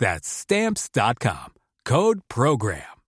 That's 0.00 0.28
stamps.com. 0.42 1.48
Code 1.84 2.20
program. 2.28 3.00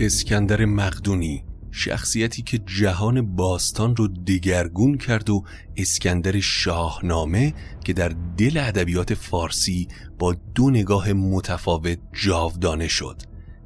اسکندر 0.00 0.64
مقدونی 0.64 1.44
شخصیتی 1.70 2.42
که 2.42 2.58
جهان 2.58 3.36
باستان 3.36 3.96
رو 3.96 4.08
دگرگون 4.08 4.98
کرد 4.98 5.30
و 5.30 5.44
اسکندر 5.76 6.40
شاهنامه 6.40 7.54
که 7.84 7.92
در 7.92 8.12
دل 8.36 8.58
ادبیات 8.58 9.14
فارسی 9.14 9.88
با 10.18 10.36
دو 10.54 10.70
نگاه 10.70 11.12
متفاوت 11.12 11.98
جاودانه 12.12 12.88
شد 12.88 13.22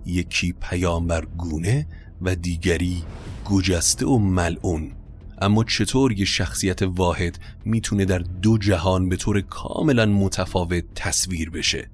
یکی 0.07 0.53
پیامبر 0.53 1.25
گونه 1.25 1.87
و 2.23 2.35
دیگری 2.35 3.03
گجسته 3.45 4.07
و 4.07 4.19
ملعون 4.19 4.96
اما 5.39 5.65
چطور 5.65 6.13
یه 6.13 6.25
شخصیت 6.25 6.83
واحد 6.83 7.39
می‌تونه 7.65 8.05
در 8.05 8.19
دو 8.19 8.59
جهان 8.59 9.09
به 9.09 9.17
طور 9.17 9.41
کاملا 9.41 10.07
متفاوت 10.07 10.85
تصویر 10.95 11.51
بشه؟ 11.51 11.91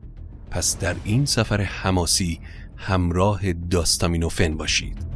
پس 0.50 0.78
در 0.78 0.96
این 1.04 1.26
سفر 1.26 1.60
حماسی 1.60 2.40
همراه 2.76 3.52
داستامینوفن 3.52 4.56
باشید. 4.56 5.11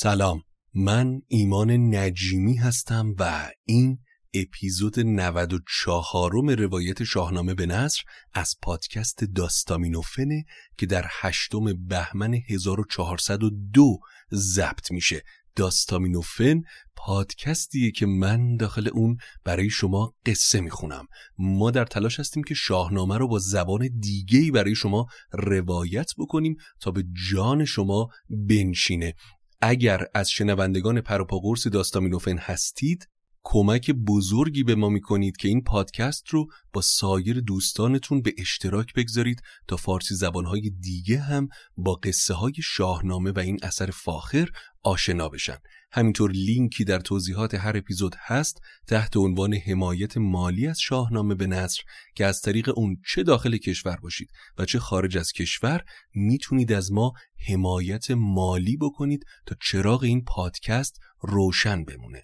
سلام 0.00 0.42
من 0.74 1.22
ایمان 1.28 1.94
نجیمی 1.94 2.56
هستم 2.56 3.12
و 3.18 3.50
این 3.64 3.98
اپیزود 4.34 5.00
94 5.00 6.32
روایت 6.58 7.04
شاهنامه 7.04 7.54
به 7.54 7.66
نصر 7.66 8.02
از 8.32 8.54
پادکست 8.62 9.24
داستامینوفنه 9.24 10.44
که 10.76 10.86
در 10.86 11.04
هشتم 11.10 11.86
بهمن 11.86 12.34
1402 12.34 13.98
ضبط 14.32 14.90
میشه. 14.90 15.22
داستامینوفن 15.56 16.62
پادکستیه 16.96 17.90
که 17.90 18.06
من 18.06 18.56
داخل 18.56 18.88
اون 18.92 19.16
برای 19.44 19.70
شما 19.70 20.14
قصه 20.26 20.60
می‌خونم. 20.60 21.06
ما 21.38 21.70
در 21.70 21.84
تلاش 21.84 22.20
هستیم 22.20 22.42
که 22.42 22.54
شاهنامه 22.54 23.18
رو 23.18 23.28
با 23.28 23.38
زبان 23.38 23.88
دیگهی 24.00 24.50
برای 24.50 24.74
شما 24.74 25.06
روایت 25.32 26.10
بکنیم 26.18 26.56
تا 26.80 26.90
به 26.90 27.04
جان 27.30 27.64
شما 27.64 28.08
بنشینه. 28.48 29.14
اگر 29.60 30.06
از 30.14 30.30
شنوندگان 30.30 31.00
پروپاگورس 31.00 31.66
داستامینوفن 31.66 32.38
هستید 32.38 33.08
کمک 33.44 33.90
بزرگی 33.90 34.64
به 34.64 34.74
ما 34.74 34.88
می‌کنید 34.88 35.36
که 35.36 35.48
این 35.48 35.62
پادکست 35.62 36.28
رو 36.28 36.46
با 36.72 36.80
سایر 36.80 37.40
دوستانتون 37.40 38.22
به 38.22 38.34
اشتراک 38.38 38.94
بگذارید 38.94 39.42
تا 39.68 39.76
فارسی 39.76 40.14
زبانهای 40.14 40.70
دیگه 40.80 41.18
هم 41.20 41.48
با 41.76 41.94
قصه 41.94 42.34
های 42.34 42.54
شاهنامه 42.62 43.30
و 43.30 43.38
این 43.38 43.58
اثر 43.62 43.90
فاخر 43.90 44.48
آشنا 44.82 45.28
بشن. 45.28 45.56
همینطور 45.92 46.30
لینکی 46.30 46.84
در 46.84 47.00
توضیحات 47.00 47.54
هر 47.54 47.76
اپیزود 47.76 48.16
هست 48.18 48.60
تحت 48.86 49.16
عنوان 49.16 49.54
حمایت 49.54 50.16
مالی 50.16 50.66
از 50.66 50.80
شاهنامه 50.80 51.34
به 51.34 51.46
نصر 51.46 51.82
که 52.14 52.26
از 52.26 52.40
طریق 52.40 52.78
اون 52.78 52.96
چه 53.06 53.22
داخل 53.22 53.56
کشور 53.56 53.96
باشید 53.96 54.30
و 54.58 54.64
چه 54.64 54.78
خارج 54.78 55.18
از 55.18 55.32
کشور 55.32 55.84
می‌تونید 56.14 56.72
از 56.72 56.92
ما 56.92 57.12
حمایت 57.48 58.10
مالی 58.10 58.76
بکنید 58.76 59.24
تا 59.46 59.56
چراغ 59.62 60.02
این 60.02 60.24
پادکست 60.24 61.00
روشن 61.20 61.84
بمونه. 61.84 62.22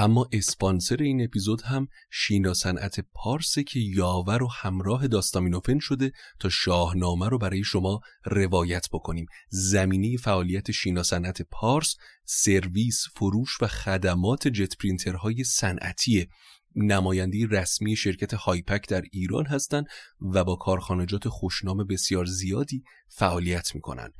اما 0.00 0.28
اسپانسر 0.32 0.96
این 0.96 1.24
اپیزود 1.24 1.62
هم 1.62 1.88
شینا 2.10 2.54
صنعت 2.54 3.00
پارسه 3.00 3.62
که 3.64 3.80
یاور 3.80 4.42
و 4.42 4.48
همراه 4.48 5.08
داستامینوفن 5.08 5.78
شده 5.78 6.12
تا 6.40 6.48
شاهنامه 6.48 7.28
رو 7.28 7.38
برای 7.38 7.64
شما 7.64 8.00
روایت 8.24 8.86
بکنیم. 8.92 9.26
زمینه 9.48 10.16
فعالیت 10.16 10.70
شینا 10.70 11.02
صنعت 11.02 11.42
پارس 11.42 11.96
سرویس 12.24 13.04
فروش 13.16 13.62
و 13.62 13.66
خدمات 13.66 14.48
جت 14.48 14.76
پرینترهای 14.76 15.44
صنعتی. 15.44 16.28
نماینده 16.76 17.46
رسمی 17.46 17.96
شرکت 17.96 18.34
هایپک 18.34 18.88
در 18.88 19.02
ایران 19.12 19.46
هستند 19.46 19.86
و 20.20 20.44
با 20.44 20.56
کارخانجات 20.56 21.28
خوشنام 21.28 21.86
بسیار 21.86 22.24
زیادی 22.24 22.82
فعالیت 23.08 23.74
می‌کنن. 23.74 24.12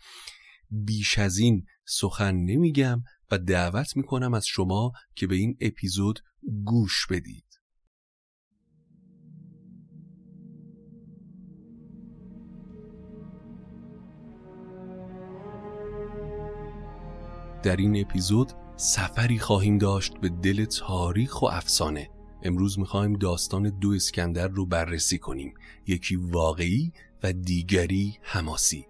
بیش 0.70 1.18
از 1.18 1.38
این 1.38 1.64
سخن 1.86 2.34
نمیگم 2.34 3.02
و 3.30 3.38
دعوت 3.38 3.96
می‌کنم 3.96 4.34
از 4.34 4.46
شما 4.46 4.92
که 5.14 5.26
به 5.26 5.34
این 5.34 5.56
اپیزود 5.60 6.20
گوش 6.64 7.06
بدید. 7.10 7.44
در 17.62 17.76
این 17.76 18.00
اپیزود 18.00 18.52
سفری 18.76 19.38
خواهیم 19.38 19.78
داشت 19.78 20.18
به 20.20 20.28
دل 20.28 20.64
تاریخ 20.64 21.42
و 21.42 21.46
افسانه. 21.46 22.10
امروز 22.42 22.78
می‌خوایم 22.78 23.12
داستان 23.12 23.78
دو 23.78 23.90
اسکندر 23.90 24.48
رو 24.48 24.66
بررسی 24.66 25.18
کنیم. 25.18 25.54
یکی 25.86 26.16
واقعی 26.16 26.92
و 27.22 27.32
دیگری 27.32 28.18
حماسی. 28.22 28.86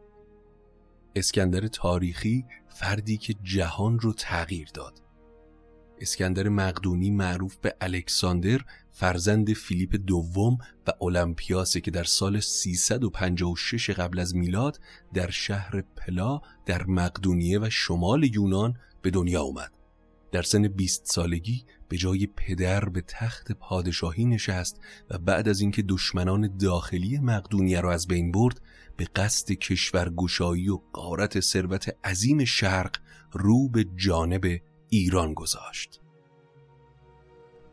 اسکندر 1.18 1.66
تاریخی 1.66 2.44
فردی 2.68 3.16
که 3.16 3.34
جهان 3.42 3.98
رو 4.00 4.12
تغییر 4.12 4.68
داد. 4.74 5.02
اسکندر 6.00 6.48
مقدونی 6.48 7.10
معروف 7.10 7.56
به 7.56 7.74
الکساندر 7.80 8.60
فرزند 8.90 9.52
فیلیپ 9.52 9.96
دوم 10.06 10.58
و 10.86 10.92
اولمپیاسه 10.98 11.80
که 11.80 11.90
در 11.90 12.04
سال 12.04 12.40
356 12.40 13.90
قبل 13.90 14.18
از 14.18 14.36
میلاد 14.36 14.80
در 15.14 15.30
شهر 15.30 15.80
پلا 15.96 16.40
در 16.66 16.86
مقدونیه 16.86 17.58
و 17.58 17.70
شمال 17.70 18.24
یونان 18.24 18.74
به 19.02 19.10
دنیا 19.10 19.42
اومد. 19.42 19.72
در 20.32 20.42
سن 20.42 20.68
20 20.68 21.06
سالگی 21.06 21.64
به 21.88 21.96
جای 21.96 22.26
پدر 22.26 22.88
به 22.88 23.00
تخت 23.00 23.52
پادشاهی 23.52 24.24
نشست 24.24 24.80
و 25.10 25.18
بعد 25.18 25.48
از 25.48 25.60
اینکه 25.60 25.82
دشمنان 25.82 26.56
داخلی 26.56 27.18
مقدونیه 27.18 27.80
را 27.80 27.92
از 27.92 28.06
بین 28.06 28.32
برد 28.32 28.60
به 28.98 29.04
قصد 29.16 29.52
کشورگشایی 29.52 30.68
و 30.68 30.78
قارت 30.92 31.40
ثروت 31.40 31.96
عظیم 32.04 32.44
شرق 32.44 32.96
رو 33.32 33.68
به 33.68 33.84
جانب 33.96 34.60
ایران 34.88 35.34
گذاشت. 35.34 36.00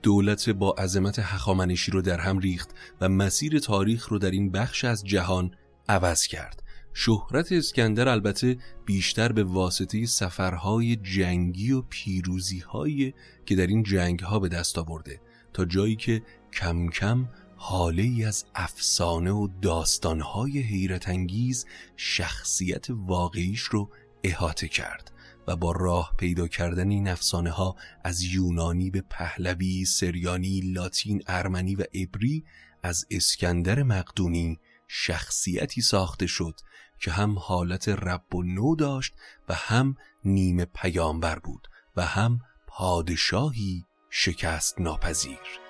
دولت 0.04 0.50
با 0.50 0.72
عظمت 0.72 1.20
هخامنشی 1.20 1.92
رو 1.92 2.02
در 2.02 2.20
هم 2.20 2.40
ریخت 2.40 2.70
و 3.02 3.10
مسیر 3.10 3.60
تاریخ 3.60 4.10
رو 4.10 4.20
در 4.20 4.32
این 4.32 4.52
بخش 4.52 4.86
از 4.86 5.04
جهان 5.04 5.52
عوض 5.90 6.28
کرد. 6.28 6.64
شهرت 6.94 7.52
اسکندر 7.52 8.10
البته 8.10 8.58
بیشتر 8.86 9.32
به 9.32 9.44
واسطه 9.44 10.06
سفرهای 10.06 10.96
جنگی 10.96 11.72
و 11.72 11.82
پیروزیهایی 11.82 13.14
که 13.46 13.56
در 13.56 13.68
این 13.68 13.84
جنگها 13.84 14.40
به 14.40 14.50
دست 14.50 14.78
آورده 14.78 15.22
تا 15.54 15.66
جایی 15.66 15.96
که 15.96 16.24
کم 16.54 16.90
کم 16.90 17.28
حاله 17.58 18.04
ای 18.04 18.26
از 18.26 18.46
افسانه 18.56 19.32
و 19.32 19.48
داستانهای 19.62 20.60
حیرت 20.60 21.10
انگیز 21.10 21.66
شخصیت 21.96 22.86
واقعیش 22.90 23.62
رو 23.62 23.90
احاطه 24.24 24.68
کرد 24.68 25.12
و 25.48 25.56
با 25.56 25.72
راه 25.72 26.14
پیدا 26.18 26.48
کردن 26.48 26.90
این 26.90 27.08
افسانه 27.08 27.50
ها 27.50 27.76
از 28.04 28.24
یونانی 28.24 28.90
به 28.90 29.02
پهلوی، 29.10 29.86
سریانی، 29.86 30.62
لاتین، 30.62 31.24
ارمنی 31.28 31.76
و 31.76 31.84
عبری 31.94 32.44
از 32.84 33.06
اسکندر 33.12 33.84
مقدونی 33.84 34.60
شخصیتی 34.88 35.82
ساخته 35.82 36.28
شد 36.28 36.60
که 37.00 37.12
هم 37.12 37.40
حالت 37.40 37.90
رب 37.90 38.36
و 38.36 38.44
نو 38.44 38.76
داشت 38.76 39.14
و 39.50 39.54
هم 39.54 39.96
نیمه 40.26 40.66
پیامبر 40.66 41.40
بود 41.40 41.68
و 41.96 42.06
هم 42.06 42.40
پادشاهی 42.68 43.86
شکست 44.10 44.82
ناپذیر. 44.82 45.65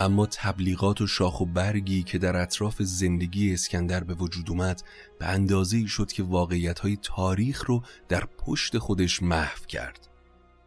اما 0.00 0.26
تبلیغات 0.26 1.00
و 1.00 1.06
شاخ 1.06 1.40
و 1.40 1.46
برگی 1.46 2.02
که 2.02 2.18
در 2.18 2.36
اطراف 2.36 2.82
زندگی 2.82 3.54
اسکندر 3.54 4.04
به 4.04 4.14
وجود 4.14 4.50
اومد 4.50 4.82
به 5.18 5.26
اندازه 5.26 5.86
شد 5.86 6.12
که 6.12 6.22
واقعیت 6.22 6.78
های 6.78 6.98
تاریخ 7.02 7.64
رو 7.66 7.82
در 8.08 8.24
پشت 8.38 8.78
خودش 8.78 9.22
محو 9.22 9.64
کرد. 9.68 10.08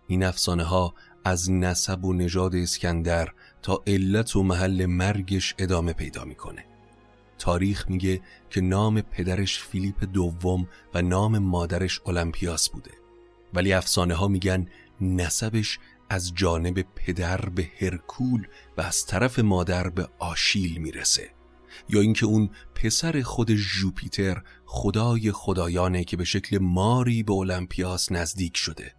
این 0.07 0.23
افسانه 0.23 0.63
ها 0.63 0.93
از 1.23 1.51
نسب 1.51 2.05
و 2.05 2.13
نژاد 2.13 2.55
اسکندر 2.55 3.29
تا 3.61 3.83
علت 3.87 4.35
و 4.35 4.43
محل 4.43 4.85
مرگش 4.85 5.55
ادامه 5.57 5.93
پیدا 5.93 6.25
می‌کنه. 6.25 6.65
تاریخ 7.37 7.89
میگه 7.89 8.21
که 8.49 8.61
نام 8.61 9.01
پدرش 9.01 9.59
فیلیپ 9.59 10.03
دوم 10.03 10.67
و 10.93 11.01
نام 11.01 11.37
مادرش 11.37 12.01
اولمپیاس 12.05 12.69
بوده. 12.69 12.91
ولی 13.53 13.73
افسانه 13.73 14.13
ها 14.13 14.27
میگن 14.27 14.67
نسبش 15.01 15.79
از 16.11 16.33
جانب 16.35 16.81
پدر 16.95 17.49
به 17.49 17.71
هرکول 17.79 18.47
و 18.77 18.81
از 18.81 19.05
طرف 19.05 19.39
مادر 19.39 19.89
به 19.89 20.07
آشیل 20.19 20.77
می‌رسه. 20.77 21.29
یا 21.89 22.01
اینکه 22.01 22.25
اون 22.25 22.49
پسر 22.75 23.21
خود 23.21 23.55
ژوپیتر 23.55 24.43
خدای 24.65 25.31
خدایانه 25.31 26.03
که 26.03 26.17
به 26.17 26.23
شکل 26.23 26.57
ماری 26.57 27.23
به 27.23 27.33
اولمپیاس 27.33 28.11
نزدیک 28.11 28.57
شده. 28.57 28.93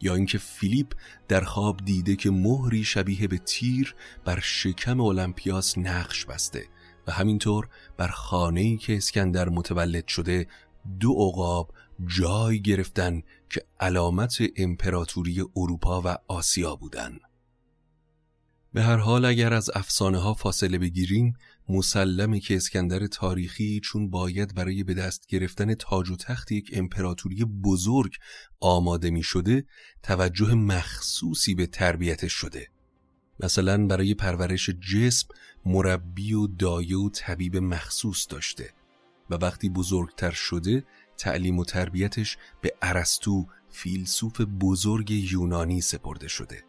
یا 0.00 0.14
اینکه 0.14 0.38
فیلیپ 0.38 0.92
در 1.28 1.44
خواب 1.44 1.80
دیده 1.84 2.16
که 2.16 2.30
مهری 2.30 2.84
شبیه 2.84 3.28
به 3.28 3.38
تیر 3.38 3.94
بر 4.24 4.40
شکم 4.40 5.00
اولمپیاس 5.00 5.78
نقش 5.78 6.26
بسته 6.26 6.64
و 7.06 7.12
همینطور 7.12 7.68
بر 7.96 8.08
خانه‌ای 8.08 8.76
که 8.76 8.96
اسکندر 8.96 9.48
متولد 9.48 10.08
شده 10.08 10.46
دو 11.00 11.12
عقاب 11.12 11.74
جای 12.06 12.62
گرفتن 12.62 13.22
که 13.50 13.62
علامت 13.80 14.36
امپراتوری 14.56 15.44
اروپا 15.56 16.02
و 16.04 16.16
آسیا 16.28 16.76
بودن 16.76 17.18
به 18.72 18.82
هر 18.82 18.96
حال 18.96 19.24
اگر 19.24 19.54
از 19.54 19.70
افسانه 19.74 20.18
ها 20.18 20.34
فاصله 20.34 20.78
بگیریم 20.78 21.36
مسلمه 21.68 22.40
که 22.40 22.56
اسکندر 22.56 23.06
تاریخی 23.06 23.80
چون 23.80 24.10
باید 24.10 24.54
برای 24.54 24.82
به 24.82 24.94
دست 24.94 25.26
گرفتن 25.26 25.74
تاج 25.74 26.10
و 26.10 26.16
تخت 26.16 26.52
یک 26.52 26.70
امپراتوری 26.72 27.44
بزرگ 27.44 28.12
آماده 28.60 29.10
می 29.10 29.22
شده 29.22 29.64
توجه 30.02 30.54
مخصوصی 30.54 31.54
به 31.54 31.66
تربیتش 31.66 32.32
شده. 32.32 32.68
مثلا 33.40 33.86
برای 33.86 34.14
پرورش 34.14 34.70
جسم 34.70 35.28
مربی 35.66 36.32
و 36.32 36.46
دایه 36.46 36.96
و 36.96 37.10
طبیب 37.10 37.56
مخصوص 37.56 38.26
داشته 38.30 38.70
و 39.30 39.34
وقتی 39.34 39.68
بزرگتر 39.68 40.30
شده 40.30 40.84
تعلیم 41.18 41.58
و 41.58 41.64
تربیتش 41.64 42.38
به 42.60 42.72
ارسطو 42.82 43.46
فیلسوف 43.70 44.40
بزرگ 44.40 45.10
یونانی 45.10 45.80
سپرده 45.80 46.28
شده. 46.28 46.62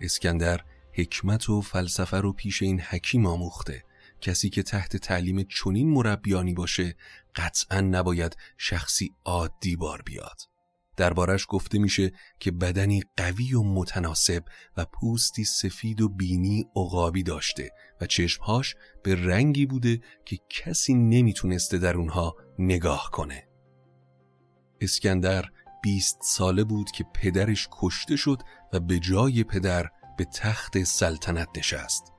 اسکندر 0.00 0.60
حکمت 0.92 1.48
و 1.48 1.60
فلسفه 1.60 2.16
رو 2.16 2.32
پیش 2.32 2.62
این 2.62 2.80
حکیم 2.80 3.26
آموخته. 3.26 3.84
کسی 4.20 4.50
که 4.50 4.62
تحت 4.62 4.96
تعلیم 4.96 5.42
چنین 5.42 5.90
مربیانی 5.90 6.54
باشه 6.54 6.96
قطعا 7.34 7.80
نباید 7.80 8.36
شخصی 8.58 9.10
عادی 9.24 9.76
بار 9.76 10.02
بیاد. 10.02 10.36
دربارش 10.96 11.46
گفته 11.48 11.78
میشه 11.78 12.12
که 12.40 12.50
بدنی 12.50 13.02
قوی 13.16 13.54
و 13.54 13.62
متناسب 13.62 14.44
و 14.76 14.84
پوستی 14.84 15.44
سفید 15.44 16.00
و 16.00 16.08
بینی 16.08 16.64
عقابی 16.76 17.22
داشته 17.22 17.70
و 18.00 18.06
چشمهاش 18.06 18.74
به 19.02 19.14
رنگی 19.14 19.66
بوده 19.66 20.00
که 20.24 20.38
کسی 20.50 20.94
نمی‌تونسته 20.94 21.78
در 21.78 21.96
اونها 21.96 22.36
نگاه 22.58 23.10
کنه. 23.12 23.48
اسکندر 24.80 25.44
بیست 25.82 26.18
ساله 26.22 26.64
بود 26.64 26.90
که 26.90 27.04
پدرش 27.14 27.68
کشته 27.72 28.16
شد 28.16 28.42
و 28.72 28.80
به 28.80 28.98
جای 28.98 29.44
پدر 29.44 29.90
به 30.18 30.24
تخت 30.24 30.82
سلطنت 30.82 31.48
نشست. 31.56 32.12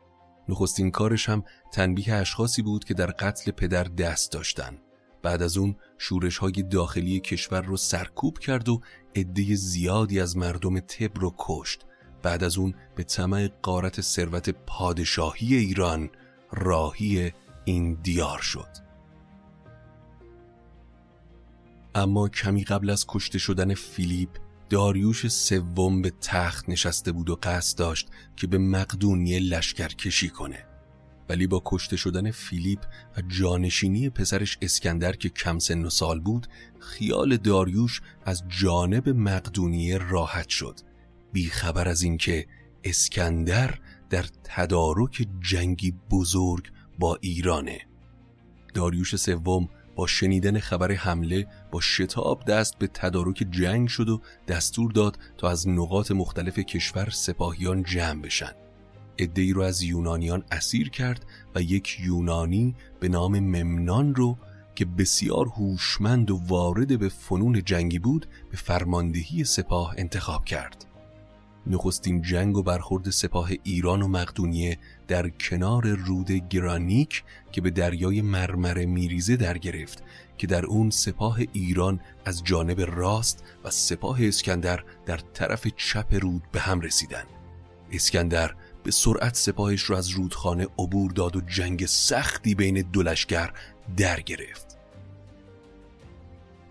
نخستین 0.50 0.92
کارش 0.92 1.30
هم 1.30 1.44
تنبیه 1.72 2.14
اشخاصی 2.14 2.62
بود 2.62 2.84
که 2.84 2.94
در 2.94 3.12
قتل 3.12 3.52
پدر 3.52 3.84
دست 3.84 4.32
داشتن. 4.32 4.78
بعد 5.24 5.42
از 5.42 5.58
اون 5.58 5.76
شورش 5.98 6.38
های 6.38 6.52
داخلی 6.52 7.20
کشور 7.20 7.62
رو 7.62 7.78
سرکوب 7.78 8.40
کرد 8.40 8.70
و 8.70 8.82
عده 9.16 9.56
زیادی 9.56 10.20
از 10.20 10.38
مردم 10.38 10.80
تب 10.80 11.20
رو 11.20 11.36
کشت. 11.38 11.86
بعد 12.24 12.44
از 12.44 12.58
اون 12.58 12.74
به 12.96 13.04
طمع 13.04 13.50
قارت 13.62 14.02
ثروت 14.02 14.50
پادشاهی 14.50 15.56
ایران 15.56 16.10
راهی 16.52 17.32
این 17.66 17.94
دیار 17.94 18.40
شد. 18.40 18.87
اما 21.98 22.30
کمی 22.30 22.64
قبل 22.64 22.90
از 22.90 23.06
کشته 23.08 23.40
شدن 23.40 23.74
فیلیپ 23.74 24.30
داریوش 24.70 25.28
سوم 25.28 26.02
به 26.02 26.14
تخت 26.22 26.70
نشسته 26.70 27.12
بود 27.12 27.30
و 27.30 27.40
قصد 27.44 27.78
داشت 27.78 28.08
که 28.36 28.48
به 28.48 28.58
مقدونیه 28.58 29.40
لشکر 29.40 29.88
کشی 29.88 30.30
کنه. 30.30 30.66
ولی 31.30 31.48
با 31.48 31.62
کشته 31.66 31.98
شدن 31.98 32.32
فیلیپ 32.32 32.80
و 33.18 33.22
جانشینی 33.22 34.10
پسرش 34.10 34.58
اسکندر 34.62 35.16
که 35.16 35.30
کم 35.30 35.60
سن 35.60 35.86
و 35.86 35.90
سال 35.90 36.20
بود 36.20 36.48
خیال 36.80 37.38
داریوش 37.38 38.02
از 38.26 38.44
جانب 38.48 39.10
مقدونیه 39.10 39.98
راحت 39.98 40.50
شد. 40.50 40.80
بیخبر 41.34 41.88
از 41.88 42.02
اینکه 42.02 42.48
اسکندر 42.84 43.80
در 44.10 44.26
تدارک 44.44 45.28
جنگی 45.42 45.94
بزرگ 46.12 46.72
با 47.00 47.18
ایرانه. 47.22 47.82
داریوش 48.74 49.16
سوم 49.16 49.70
با 49.98 50.08
شنیدن 50.08 50.60
خبر 50.60 50.92
حمله 50.92 51.48
با 51.72 51.82
شتاب 51.82 52.46
دست 52.46 52.78
به 52.78 52.88
تدارک 52.88 53.48
جنگ 53.52 53.88
شد 53.88 54.10
و 54.10 54.22
دستور 54.48 54.92
داد 54.92 55.20
تا 55.38 55.50
از 55.50 55.68
نقاط 55.68 56.12
مختلف 56.12 56.60
کشور 56.60 57.10
سپاهیان 57.10 57.84
جمع 57.84 58.22
بشن. 58.22 58.52
ادهی 59.18 59.54
رو 59.54 59.62
از 59.62 59.82
یونانیان 59.82 60.44
اسیر 60.52 60.90
کرد 60.90 61.26
و 61.56 61.62
یک 61.62 61.98
یونانی 62.00 62.76
به 63.00 63.10
نام 63.10 63.40
ممنان 63.40 64.16
رو 64.16 64.38
که 64.76 64.86
بسیار 64.86 65.48
هوشمند 65.48 66.32
و 66.32 66.42
وارد 66.48 67.00
به 67.00 67.10
فنون 67.10 67.64
جنگی 67.64 68.00
بود 68.00 68.26
به 68.52 68.58
فرماندهی 68.58 69.44
سپاه 69.44 69.94
انتخاب 69.98 70.46
کرد. 70.46 70.86
نخستین 71.68 72.22
جنگ 72.22 72.58
و 72.58 72.64
برخورد 72.64 73.10
سپاه 73.10 73.52
ایران 73.64 74.02
و 74.02 74.08
مقدونیه 74.08 74.78
در 75.08 75.30
کنار 75.30 75.88
رود 75.88 76.32
گرانیک 76.32 77.24
که 77.52 77.62
به 77.62 77.70
دریای 77.70 78.22
مرمره 78.22 78.86
میریزه 78.86 79.36
در 79.36 79.58
گرفت 79.58 80.04
که 80.38 80.48
در 80.48 80.66
اون 80.66 80.90
سپاه 80.90 81.40
ایران 81.54 82.00
از 82.26 82.44
جانب 82.44 82.82
راست 82.82 83.44
و 83.64 83.70
سپاه 83.70 84.24
اسکندر 84.24 84.84
در 85.06 85.18
طرف 85.18 85.68
چپ 85.78 86.14
رود 86.22 86.44
به 86.52 86.60
هم 86.60 86.82
رسیدن. 86.82 87.24
اسکندر 87.92 88.56
به 88.84 88.92
سرعت 88.92 89.36
سپاهش 89.36 89.90
را 89.90 89.98
از 89.98 90.10
رودخانه 90.10 90.68
عبور 90.80 91.12
داد 91.12 91.36
و 91.36 91.42
جنگ 91.42 91.86
سختی 91.86 92.56
بین 92.56 92.82
دو 92.82 93.04
لشکر 93.04 93.54
در 93.98 94.20
گرفت. 94.20 94.78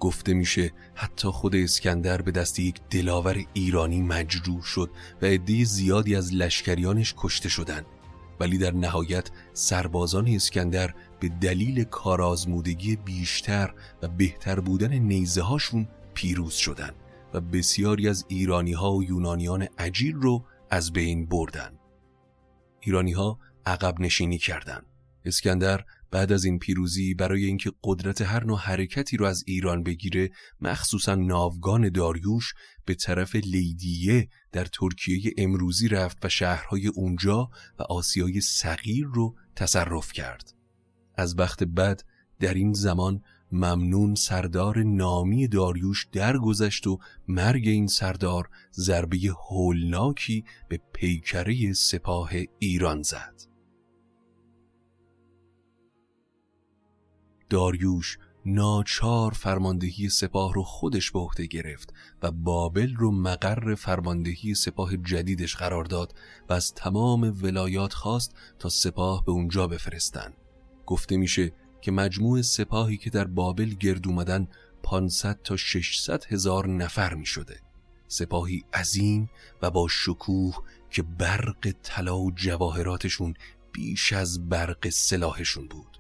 گفته 0.01 0.35
میشه 0.35 0.73
حتی 0.95 1.29
خود 1.29 1.57
اسکندر 1.57 2.23
به 2.23 2.31
دست 2.31 2.59
یک 2.59 2.81
دلاور 2.91 3.45
ایرانی 3.55 4.03
مجروح 4.03 4.63
شد 4.63 4.91
و 5.23 5.27
عده 5.27 5.65
زیادی 5.65 6.17
از 6.17 6.35
لشکریانش 6.35 7.15
کشته 7.17 7.49
شدند 7.49 7.87
ولی 8.41 8.59
در 8.59 8.75
نهایت 8.75 9.31
سربازان 9.53 10.29
اسکندر 10.29 10.95
به 11.21 11.29
دلیل 11.29 11.85
کارآزمودگی 11.85 12.97
بیشتر 12.97 13.75
و 14.03 14.09
بهتر 14.09 14.61
بودن 14.61 14.93
نیزه 14.93 15.43
هاشون 15.43 15.89
پیروز 16.15 16.55
شدن 16.55 16.91
و 17.35 17.41
بسیاری 17.41 18.09
از 18.09 18.25
ایرانی 18.29 18.73
ها 18.73 18.93
و 18.93 19.05
یونانیان 19.05 19.69
عجیر 19.79 20.15
رو 20.15 20.45
از 20.71 20.93
بین 20.93 21.27
بردن 21.27 21.73
ایرانی 22.81 23.13
ها 23.13 23.39
عقب 23.67 24.01
نشینی 24.01 24.39
کردند. 24.39 24.87
اسکندر 25.25 25.85
بعد 26.17 26.33
از 26.33 26.45
این 26.45 26.59
پیروزی 26.59 27.15
برای 27.15 27.45
اینکه 27.45 27.73
قدرت 27.85 28.23
هر 28.23 28.45
نوع 28.45 28.59
حرکتی 28.59 29.17
رو 29.17 29.27
از 29.27 29.45
ایران 29.47 29.83
بگیره 29.83 30.31
مخصوصا 30.61 31.15
ناوگان 31.15 31.89
داریوش 31.89 32.55
به 32.85 32.95
طرف 32.95 33.35
لیدیه 33.35 34.29
در 34.53 34.65
ترکیه 34.65 35.33
امروزی 35.39 35.89
رفت 35.89 36.25
و 36.25 36.29
شهرهای 36.29 36.87
اونجا 36.87 37.51
و 37.79 37.83
آسیای 37.83 38.41
صغیر 38.41 39.07
رو 39.07 39.35
تصرف 39.57 40.13
کرد. 40.13 40.55
از 41.17 41.37
بخت 41.37 41.65
بد 41.65 42.01
در 42.41 42.55
این 42.55 42.73
زمان 42.73 43.23
ممنون 43.53 44.15
سردار 44.15 44.83
نامی 44.83 45.49
داریوش 45.49 46.07
درگذشت 46.13 46.87
و 46.87 46.99
مرگ 47.29 47.69
این 47.69 47.87
سردار 47.87 48.49
ضربه 48.73 49.19
هولناکی 49.51 50.45
به 50.69 50.81
پیکره 50.93 51.73
سپاه 51.73 52.31
ایران 52.59 53.03
زد. 53.03 53.56
داریوش 57.51 58.19
ناچار 58.47 59.33
فرماندهی 59.33 60.09
سپاه 60.09 60.55
رو 60.55 60.63
خودش 60.63 61.11
به 61.11 61.19
عهده 61.19 61.47
گرفت 61.47 61.93
و 62.23 62.31
بابل 62.31 62.95
رو 62.95 63.11
مقر 63.11 63.75
فرماندهی 63.75 64.55
سپاه 64.55 64.97
جدیدش 64.97 65.57
قرار 65.57 65.85
داد 65.85 66.15
و 66.49 66.53
از 66.53 66.75
تمام 66.75 67.39
ولایات 67.43 67.95
خواست 67.95 68.35
تا 68.59 68.69
سپاه 68.69 69.25
به 69.25 69.33
اونجا 69.33 69.67
بفرستن. 69.67 70.33
گفته 70.87 71.17
میشه 71.17 71.53
که 71.81 71.93
مجموع 71.93 72.43
سپاهی 72.43 72.97
که 72.97 73.11
در 73.11 73.25
بابل 73.25 73.69
گرد 73.69 74.09
اومدن 74.09 74.49
500 74.83 75.43
تا 75.45 75.57
600 75.57 76.25
هزار 76.25 76.69
نفر 76.69 77.15
می 77.15 77.27
شده 77.27 77.61
سپاهی 78.09 78.65
عظیم 78.75 79.31
و 79.63 79.71
با 79.71 79.89
شکوه 79.89 80.59
که 80.91 81.03
برق 81.03 81.75
طلا 81.83 82.19
و 82.19 82.31
جواهراتشون 82.31 83.35
بیش 83.73 84.13
از 84.13 84.49
برق 84.49 84.89
سلاحشون 84.89 85.69
بود. 85.69 85.99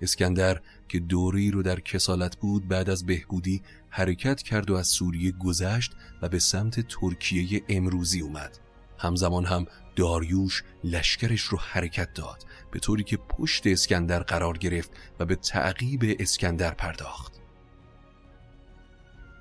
اسکندر 0.00 0.60
که 0.88 0.98
دوری 1.00 1.50
رو 1.50 1.62
در 1.62 1.80
کسالت 1.80 2.36
بود 2.36 2.68
بعد 2.68 2.90
از 2.90 3.06
بهبودی 3.06 3.62
حرکت 3.90 4.42
کرد 4.42 4.70
و 4.70 4.74
از 4.74 4.86
سوریه 4.86 5.32
گذشت 5.32 5.92
و 6.22 6.28
به 6.28 6.38
سمت 6.38 6.80
ترکیه 6.88 7.62
امروزی 7.68 8.20
اومد. 8.20 8.58
همزمان 8.98 9.44
هم 9.44 9.66
داریوش 9.96 10.64
لشکرش 10.84 11.42
رو 11.42 11.58
حرکت 11.58 12.14
داد 12.14 12.46
به 12.70 12.78
طوری 12.78 13.04
که 13.04 13.16
پشت 13.16 13.66
اسکندر 13.66 14.22
قرار 14.22 14.58
گرفت 14.58 14.90
و 15.20 15.24
به 15.24 15.34
تعقیب 15.34 16.16
اسکندر 16.18 16.74
پرداخت. 16.74 17.32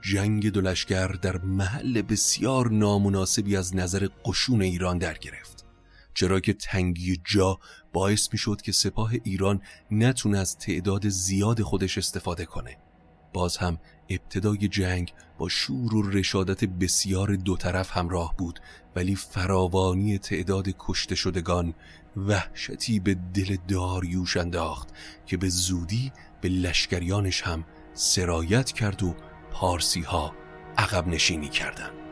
جنگ 0.02 0.52
دو 0.52 0.62
لشکر 0.62 1.08
در 1.08 1.38
محل 1.38 2.02
بسیار 2.02 2.72
نامناسبی 2.72 3.58
از 3.58 3.76
نظر 3.76 4.08
قشون 4.26 4.62
ایران 4.62 4.98
در 4.98 5.18
گرفت 5.18 5.66
چرا 6.14 6.40
که 6.40 6.54
تنگی 6.54 7.22
جا 7.26 7.60
باعث 7.96 8.30
می 8.32 8.38
شد 8.38 8.62
که 8.62 8.72
سپاه 8.72 9.12
ایران 9.24 9.62
نتونه 9.92 10.38
از 10.38 10.58
تعداد 10.58 11.10
زیاد 11.10 11.62
خودش 11.62 11.98
استفاده 11.98 12.46
کنه 12.46 12.78
باز 13.34 13.58
هم 13.58 13.78
ابتدای 14.10 14.68
جنگ 14.68 15.14
با 15.38 15.50
شور 15.50 15.96
و 15.96 16.10
رشادت 16.10 16.64
بسیار 16.64 17.36
دو 17.36 17.58
طرف 17.58 17.98
همراه 17.98 18.36
بود 18.38 18.60
ولی 18.96 19.16
فراوانی 19.16 20.18
تعداد 20.18 20.68
کشته 20.80 21.16
شدگان 21.16 21.74
وحشتی 22.18 23.00
به 23.00 23.16
دل 23.34 23.58
داریوش 23.68 24.38
انداخت 24.38 24.90
که 25.26 25.38
به 25.38 25.50
زودی 25.50 26.12
به 26.42 26.50
لشکریانش 26.50 27.42
هم 27.42 27.66
سرایت 27.94 28.72
کرد 28.72 29.04
و 29.04 29.16
پارسی 29.52 30.02
ها 30.02 30.34
عقب 30.78 31.08
نشینی 31.08 31.50
کردند. 31.50 32.05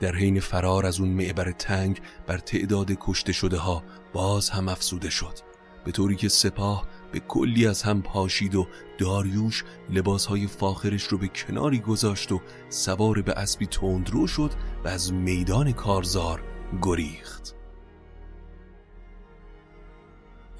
در 0.00 0.14
حین 0.14 0.40
فرار 0.40 0.86
از 0.86 1.00
اون 1.00 1.08
معبر 1.08 1.52
تنگ 1.52 2.00
بر 2.26 2.38
تعداد 2.38 2.90
کشته 3.00 3.32
شده 3.32 3.56
ها 3.56 3.82
باز 4.12 4.50
هم 4.50 4.68
افسوده 4.68 5.10
شد. 5.10 5.38
به 5.84 5.92
طوری 5.92 6.16
که 6.16 6.28
سپاه 6.28 6.88
به 7.12 7.20
کلی 7.20 7.66
از 7.66 7.82
هم 7.82 8.02
پاشید 8.02 8.54
و 8.54 8.66
داریوش 8.98 9.64
لباسهای 9.90 10.46
فاخرش 10.46 11.02
رو 11.02 11.18
به 11.18 11.28
کناری 11.28 11.78
گذاشت 11.78 12.32
و 12.32 12.40
سوار 12.68 13.22
به 13.22 13.32
اسبی 13.32 13.66
تندرو 13.66 14.26
شد 14.26 14.50
و 14.84 14.88
از 14.88 15.12
میدان 15.12 15.72
کارزار 15.72 16.42
گریخت. 16.82 17.54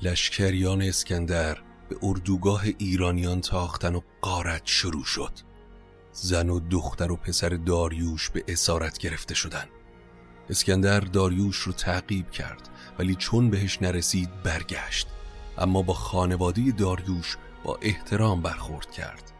لشکریان 0.03 0.83
اسکندر 0.83 1.59
به 1.89 1.97
اردوگاه 2.03 2.65
ایرانیان 2.79 3.41
تاختن 3.41 3.95
و 3.95 4.01
قارت 4.21 4.63
شروع 4.65 5.05
شد. 5.05 5.48
زن 6.23 6.49
و 6.49 6.61
دختر 6.71 7.13
و 7.13 7.17
پسر 7.17 7.49
داریوش 7.49 8.31
به 8.31 8.45
اسارت 8.49 8.99
گرفته 8.99 9.35
شدن 9.35 9.65
اسکندر 10.51 11.01
داریوش 11.01 11.57
رو 11.57 11.73
تعقیب 11.73 12.31
کرد 12.31 12.69
ولی 12.99 13.15
چون 13.15 13.51
بهش 13.51 13.83
نرسید 13.83 14.43
برگشت. 14.43 15.07
اما 15.59 15.83
با 15.83 15.95
خانواده 15.95 16.71
داریوش 16.71 17.37
با 17.65 17.79
احترام 17.83 18.43
برخورد 18.43 18.91
کرد. 18.91 19.33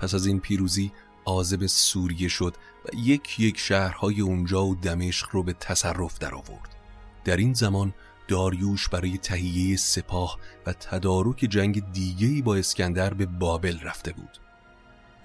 پس 0.00 0.14
از 0.14 0.26
این 0.26 0.40
پیروزی 0.40 0.92
آزب 1.24 1.66
سوریه 1.66 2.28
شد 2.28 2.54
و 2.84 2.96
یک 2.96 3.40
یک 3.40 3.58
شهرهای 3.58 4.20
اونجا 4.20 4.64
و 4.64 4.74
دمشق 4.74 5.28
رو 5.32 5.42
به 5.42 5.52
تصرف 5.52 6.18
در 6.18 6.34
آورد. 6.34 6.74
در 7.24 7.36
این 7.36 7.54
زمان 7.54 7.94
داریوش 8.28 8.88
برای 8.88 9.18
تهیه 9.18 9.76
سپاه 9.76 10.38
و 10.66 10.72
تدارک 10.72 11.36
جنگ 11.36 11.92
دیگهی 11.92 12.42
با 12.42 12.56
اسکندر 12.56 13.14
به 13.14 13.26
بابل 13.26 13.80
رفته 13.80 14.12
بود. 14.12 14.47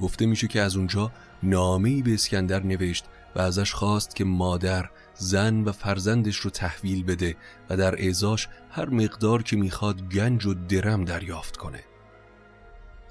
گفته 0.02 0.26
میشه 0.26 0.48
که 0.48 0.62
از 0.62 0.76
اونجا 0.76 1.12
نامه‌ای 1.44 2.02
به 2.02 2.14
اسکندر 2.14 2.64
نوشت 2.64 3.06
و 3.36 3.40
ازش 3.40 3.74
خواست 3.74 4.16
که 4.16 4.24
مادر 4.24 4.90
زن 5.16 5.64
و 5.64 5.72
فرزندش 5.72 6.36
رو 6.36 6.50
تحویل 6.50 7.04
بده 7.04 7.36
و 7.70 7.78
در 7.78 7.96
اعزاش 7.96 8.48
هر 8.72 8.90
مقدار 8.90 9.44
که 9.44 9.56
می‌خواد 9.56 10.02
گنج 10.02 10.46
و 10.46 10.54
درم 10.54 11.06
دریافت 11.06 11.58
کنه. 11.58 11.84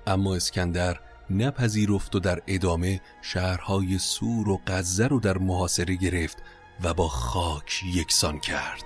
اما 0.07 0.35
اسکندر 0.35 1.01
نپذیرفت 1.31 2.17
و 2.17 2.21
در 2.21 2.43
ادامه 2.47 3.01
شهرهای 3.23 3.99
سور 3.99 4.49
و 4.49 4.61
غزه 4.67 5.07
رو 5.07 5.21
در 5.21 5.39
محاصره 5.39 5.95
گرفت 5.95 6.39
و 6.83 6.95
با 6.95 7.09
خاک 7.09 7.83
یکسان 7.95 8.39
کرد. 8.41 8.83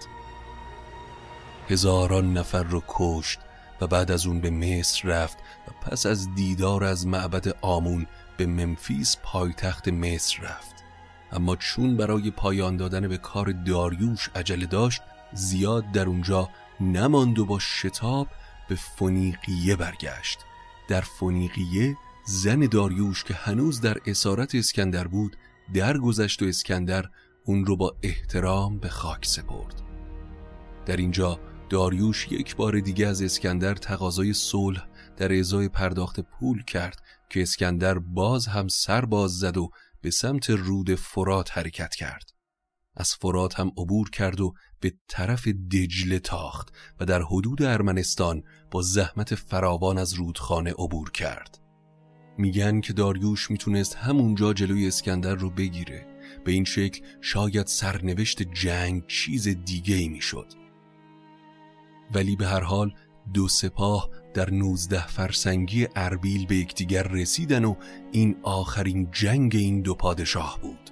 هزاران 1.69 2.33
نفر 2.33 2.63
رو 2.63 2.83
کشت 2.89 3.39
و 3.81 3.87
بعد 3.87 4.11
از 4.11 4.27
اون 4.27 4.41
به 4.41 4.51
مصر 4.51 5.09
رفت 5.09 5.39
و 5.39 5.71
پس 5.91 6.07
از 6.07 6.35
دیدار 6.35 6.85
از 6.85 7.07
معبد 7.07 7.57
آمون 7.63 8.07
به 8.37 8.47
ممفیس 8.47 9.17
پایتخت 9.23 9.89
مصر 9.89 10.43
رفت. 10.43 10.75
اما 11.33 11.57
چون 11.57 11.97
برای 11.97 12.31
پایان 12.31 12.77
دادن 12.77 13.09
به 13.09 13.19
کار 13.19 13.53
داریوش 13.53 14.31
عجله 14.35 14.67
داشت 14.67 15.03
زیاد 15.33 15.93
در 15.93 16.07
اونجا 16.07 16.49
نماند 16.81 17.39
و 17.39 17.45
با 17.45 17.59
شتاب 17.59 18.29
به 18.69 18.75
فونیقیه 18.75 19.77
برگشت. 19.77 20.39
در 20.89 21.01
فونیقیه 21.01 21.97
زن 22.27 22.61
داریوش 22.61 23.25
که 23.25 23.35
هنوز 23.35 23.81
در 23.81 23.97
اسارت 24.07 24.55
اسکندر 24.55 25.07
بود 25.07 25.37
درگذشت 25.75 26.43
و 26.43 26.45
اسکندر 26.45 27.05
اون 27.45 27.67
رو 27.67 27.77
با 27.77 27.97
احترام 28.03 28.79
به 28.79 28.89
خاک 28.89 29.27
سپرد. 29.27 29.83
در 30.87 30.97
اینجا 30.97 31.41
داریوش 31.69 32.33
یک 32.33 32.57
بار 32.57 32.81
دیگه 32.81 33.07
از 33.07 33.23
اسکندر 33.23 33.75
تقاضای 33.75 34.33
صلح 34.33 34.87
در 35.17 35.39
ازای 35.39 35.69
پرداخت 35.69 36.21
پول 36.21 36.63
کرد 36.63 37.03
که 37.31 37.43
اسکندر 37.43 37.99
باز 37.99 38.47
هم 38.47 38.69
سر 38.69 39.05
باز 39.05 39.39
زد 39.39 39.57
و 39.57 39.71
به 40.01 40.11
سمت 40.11 40.51
رود 40.51 40.95
فرات 40.95 41.59
حرکت 41.59 41.95
کرد. 41.95 42.31
از 42.97 43.15
فرات 43.15 43.61
هم 43.61 43.73
عبور 43.77 44.11
کرد 44.11 44.41
و 44.41 44.55
به 44.81 44.93
طرف 45.09 45.49
دجله 45.49 46.19
تاخت 46.19 46.69
و 47.01 47.05
در 47.05 47.23
حدود 47.23 47.63
ارمنستان 47.63 48.43
با 48.71 48.83
زحمت 48.83 49.35
فراوان 49.35 49.99
از 49.99 50.13
رودخانه 50.13 50.73
عبور 50.73 51.11
کرد. 51.11 51.59
میگن 52.39 52.81
که 52.81 52.93
داریوش 52.93 53.51
می‌تونست 53.51 53.97
همونجا 53.97 54.53
جلوی 54.53 54.89
اسکندر 54.89 55.35
رو 55.35 55.51
بگیره. 55.51 56.07
به 56.45 56.53
این 56.53 56.65
شکل 56.65 57.05
شاید 57.21 57.67
سرنوشت 57.67 58.43
جنگ 58.43 59.07
چیز 59.07 59.49
دیگه 59.49 59.95
ای 59.95 60.09
می‌شد. 60.09 60.66
ولی 62.15 62.37
به 62.37 62.47
هر 62.47 62.61
حال 62.61 62.95
دو 63.35 63.49
سپاه 63.49 64.11
در 64.35 64.51
نوزده 64.51 65.07
فرسنگی 65.07 65.89
اربیل 65.97 66.47
به 66.47 66.57
یکدیگر 66.57 67.03
رسیدن 67.03 67.65
و 67.65 67.75
این 68.13 68.37
آخرین 68.43 69.09
جنگ 69.13 69.57
این 69.57 69.81
دو 69.83 69.95
پادشاه 69.95 70.59
بود. 70.63 70.91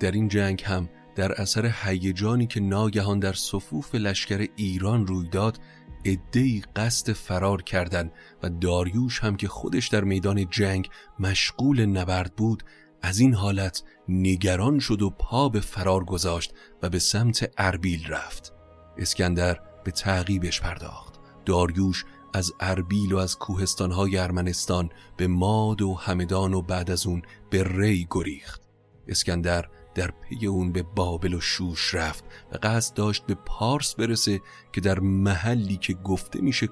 در 0.00 0.10
این 0.10 0.28
جنگ 0.28 0.62
هم 0.66 0.88
در 1.14 1.32
اثر 1.32 1.72
هیجانی 1.82 2.46
که 2.46 2.60
ناگهان 2.60 3.18
در 3.18 3.32
صفوف 3.32 3.94
لشکر 3.94 4.48
ایران 4.56 5.06
روی 5.06 5.28
داد 5.28 5.58
ادهی 6.04 6.62
قصد 6.76 7.12
فرار 7.12 7.62
کردند 7.62 8.12
و 8.42 8.50
داریوش 8.50 9.20
هم 9.20 9.36
که 9.36 9.48
خودش 9.48 9.88
در 9.88 10.04
میدان 10.04 10.50
جنگ 10.50 10.88
مشغول 11.18 11.86
نبرد 11.86 12.34
بود 12.36 12.62
از 13.02 13.18
این 13.18 13.34
حالت 13.34 13.82
نگران 14.08 14.78
شد 14.78 15.02
و 15.02 15.10
پا 15.10 15.48
به 15.48 15.60
فرار 15.60 16.04
گذاشت 16.04 16.54
و 16.82 16.90
به 16.90 16.98
سمت 16.98 17.52
اربیل 17.58 18.06
رفت. 18.08 18.55
اسکندر 18.98 19.60
به 19.84 19.90
تعقیبش 19.90 20.60
پرداخت. 20.60 21.14
داریوش 21.46 22.04
از 22.34 22.52
اربیل 22.60 23.12
و 23.12 23.16
از 23.16 23.38
کوهستانهای 23.38 24.18
ارمنستان 24.18 24.90
به 25.16 25.26
ماد 25.26 25.82
و 25.82 25.94
همدان 25.94 26.54
و 26.54 26.62
بعد 26.62 26.90
از 26.90 27.06
اون 27.06 27.22
به 27.50 27.64
ری 27.64 28.06
گریخت. 28.10 28.62
اسکندر 29.08 29.68
در 29.94 30.10
پی 30.10 30.46
اون 30.46 30.72
به 30.72 30.82
بابل 30.82 31.34
و 31.34 31.40
شوش 31.40 31.94
رفت 31.94 32.24
و 32.52 32.58
قصد 32.62 32.94
داشت 32.94 33.26
به 33.26 33.34
پارس 33.34 33.94
برسه 33.94 34.40
که 34.72 34.80
در 34.80 35.00
محلی 35.00 35.76
که 35.76 35.94
گفته 35.94 36.40
میشه 36.40 36.68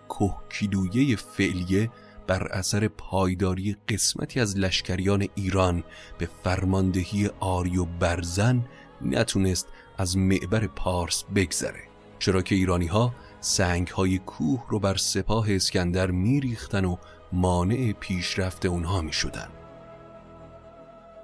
کیلویه 0.50 1.16
فعلیه 1.16 1.90
بر 2.26 2.46
اثر 2.46 2.88
پایداری 2.88 3.76
قسمتی 3.88 4.40
از 4.40 4.58
لشکریان 4.58 5.28
ایران 5.34 5.84
به 6.18 6.28
فرماندهی 6.44 7.30
آری 7.40 7.78
و 7.78 7.84
برزن 7.84 8.64
نتونست 9.02 9.68
از 9.98 10.16
معبر 10.16 10.66
پارس 10.66 11.24
بگذره. 11.34 11.93
چرا 12.24 12.42
که 12.42 12.54
ایرانی 12.54 12.86
ها 12.86 13.14
سنگ 13.40 13.88
های 13.88 14.18
کوه 14.18 14.64
رو 14.68 14.78
بر 14.78 14.96
سپاه 14.96 15.46
اسکندر 15.52 16.10
میریختن 16.10 16.84
و 16.84 16.96
مانع 17.32 17.92
پیشرفت 17.92 18.66
اونها 18.66 19.00
می 19.00 19.12
شدن. 19.12 19.48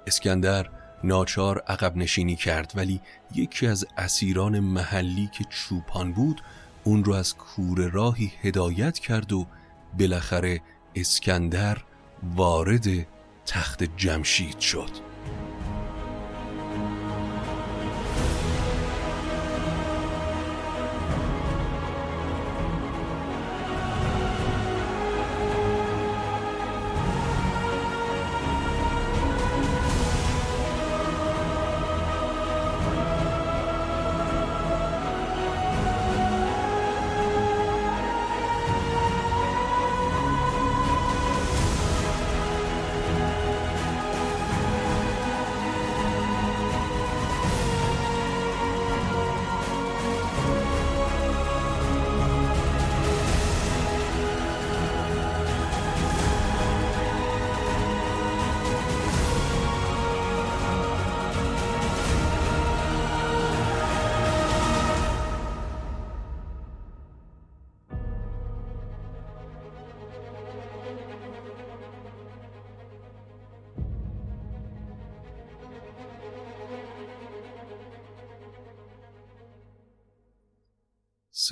اسکندر 0.07 0.69
ناچار 1.03 1.63
عقب 1.67 1.97
نشینی 1.97 2.35
کرد 2.35 2.71
ولی 2.75 3.01
یکی 3.35 3.67
از 3.67 3.85
اسیران 3.97 4.59
محلی 4.59 5.29
که 5.33 5.43
چوپان 5.49 6.11
بود 6.11 6.41
اون 6.83 7.03
رو 7.03 7.13
از 7.13 7.35
کور 7.35 7.89
راهی 7.89 8.31
هدایت 8.41 8.99
کرد 8.99 9.33
و 9.33 9.47
بالاخره 9.99 10.61
اسکندر 10.95 11.77
وارد 12.35 12.87
تخت 13.45 13.83
جمشید 13.97 14.59
شد 14.59 15.10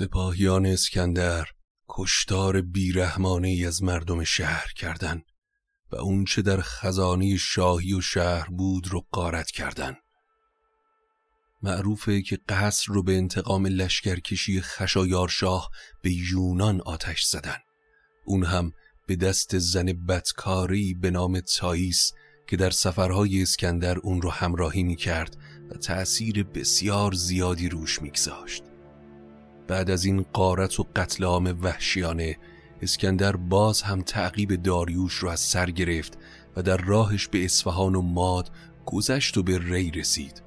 سپاهیان 0.00 0.66
اسکندر 0.66 1.44
کشتار 1.88 2.60
بیرحمانه 2.60 3.64
از 3.66 3.82
مردم 3.82 4.24
شهر 4.24 4.72
کردند 4.76 5.22
و 5.92 5.96
اونچه 5.96 6.42
در 6.42 6.60
خزانه 6.60 7.36
شاهی 7.36 7.94
و 7.94 8.00
شهر 8.00 8.50
بود 8.50 8.88
رو 8.88 9.06
قارت 9.10 9.50
کردند. 9.50 9.96
معروفه 11.62 12.22
که 12.22 12.38
قصر 12.48 12.92
رو 12.92 13.02
به 13.02 13.16
انتقام 13.16 13.66
لشکرکشی 13.66 14.60
خشایارشاه 14.60 15.70
به 16.02 16.12
یونان 16.12 16.80
آتش 16.80 17.24
زدن 17.24 17.58
اون 18.24 18.44
هم 18.44 18.72
به 19.06 19.16
دست 19.16 19.58
زن 19.58 19.92
بدکاری 20.08 20.94
به 20.94 21.10
نام 21.10 21.40
تاییس 21.40 22.12
که 22.46 22.56
در 22.56 22.70
سفرهای 22.70 23.42
اسکندر 23.42 23.98
اون 23.98 24.22
رو 24.22 24.30
همراهی 24.30 24.82
می 24.82 24.96
کرد 24.96 25.36
و 25.70 25.74
تأثیر 25.74 26.42
بسیار 26.44 27.12
زیادی 27.12 27.68
روش 27.68 28.02
میگذاشت. 28.02 28.69
بعد 29.70 29.90
از 29.90 30.04
این 30.04 30.26
قارت 30.32 30.80
و 30.80 30.86
قتل 30.96 31.24
عام 31.24 31.58
وحشیانه 31.62 32.38
اسکندر 32.82 33.36
باز 33.36 33.82
هم 33.82 34.02
تعقیب 34.02 34.62
داریوش 34.62 35.14
رو 35.14 35.28
از 35.28 35.40
سر 35.40 35.70
گرفت 35.70 36.18
و 36.56 36.62
در 36.62 36.76
راهش 36.76 37.28
به 37.28 37.44
اصفهان 37.44 37.94
و 37.94 38.02
ماد 38.02 38.50
گذشت 38.86 39.38
و 39.38 39.42
به 39.42 39.58
ری 39.58 39.90
رسید. 39.90 40.42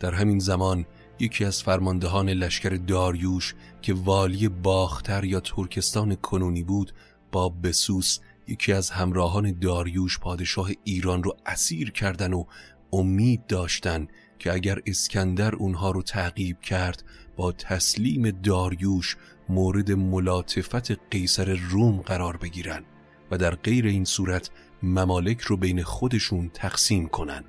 در 0.00 0.14
همین 0.14 0.38
زمان 0.38 0.86
یکی 1.18 1.44
از 1.44 1.62
فرماندهان 1.62 2.28
لشکر 2.28 2.68
داریوش 2.68 3.54
که 3.82 3.94
والی 3.94 4.48
باختر 4.48 5.24
یا 5.24 5.40
ترکستان 5.40 6.14
کنونی 6.14 6.62
بود 6.62 6.92
با 7.32 7.48
بسوس 7.48 8.18
یکی 8.48 8.72
از 8.72 8.90
همراهان 8.90 9.58
داریوش 9.58 10.18
پادشاه 10.18 10.70
ایران 10.84 11.22
رو 11.22 11.36
اسیر 11.46 11.90
کردن 11.90 12.32
و 12.32 12.44
امید 12.92 13.46
داشتن 13.46 14.08
که 14.38 14.52
اگر 14.52 14.78
اسکندر 14.86 15.54
اونها 15.54 15.90
رو 15.90 16.02
تعقیب 16.02 16.60
کرد 16.60 17.04
با 17.38 17.52
تسلیم 17.52 18.30
داریوش 18.30 19.16
مورد 19.48 19.92
ملاطفت 19.92 21.10
قیصر 21.10 21.54
روم 21.54 22.00
قرار 22.00 22.36
بگیرن 22.36 22.84
و 23.30 23.38
در 23.38 23.54
غیر 23.54 23.86
این 23.86 24.04
صورت 24.04 24.50
ممالک 24.82 25.40
رو 25.40 25.56
بین 25.56 25.82
خودشون 25.82 26.50
تقسیم 26.54 27.08
کنن. 27.08 27.44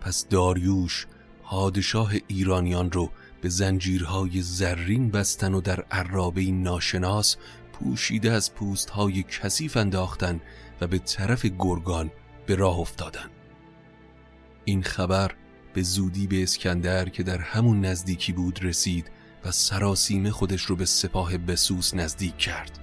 پس 0.00 0.28
داریوش 0.28 1.06
پادشاه 1.42 2.12
ایرانیان 2.26 2.92
رو 2.92 3.10
به 3.40 3.48
زنجیرهای 3.48 4.42
زرین 4.42 5.10
بستن 5.10 5.54
و 5.54 5.60
در 5.60 5.80
عرابه 5.80 6.50
ناشناس 6.50 7.36
پوشیده 7.72 8.32
از 8.32 8.54
پوستهای 8.54 9.22
کثیف 9.22 9.76
انداختن 9.76 10.40
و 10.80 10.86
به 10.86 10.98
طرف 10.98 11.46
گرگان 11.46 12.10
به 12.46 12.54
راه 12.54 12.78
افتادن. 12.78 13.30
این 14.64 14.82
خبر 14.82 15.34
به 15.72 15.82
زودی 15.82 16.26
به 16.26 16.42
اسکندر 16.42 17.08
که 17.08 17.22
در 17.22 17.38
همون 17.38 17.84
نزدیکی 17.84 18.32
بود 18.32 18.64
رسید 18.64 19.10
و 19.44 19.52
سراسیمه 19.52 20.30
خودش 20.30 20.62
رو 20.62 20.76
به 20.76 20.84
سپاه 20.84 21.38
بسوس 21.38 21.94
نزدیک 21.94 22.38
کرد. 22.38 22.78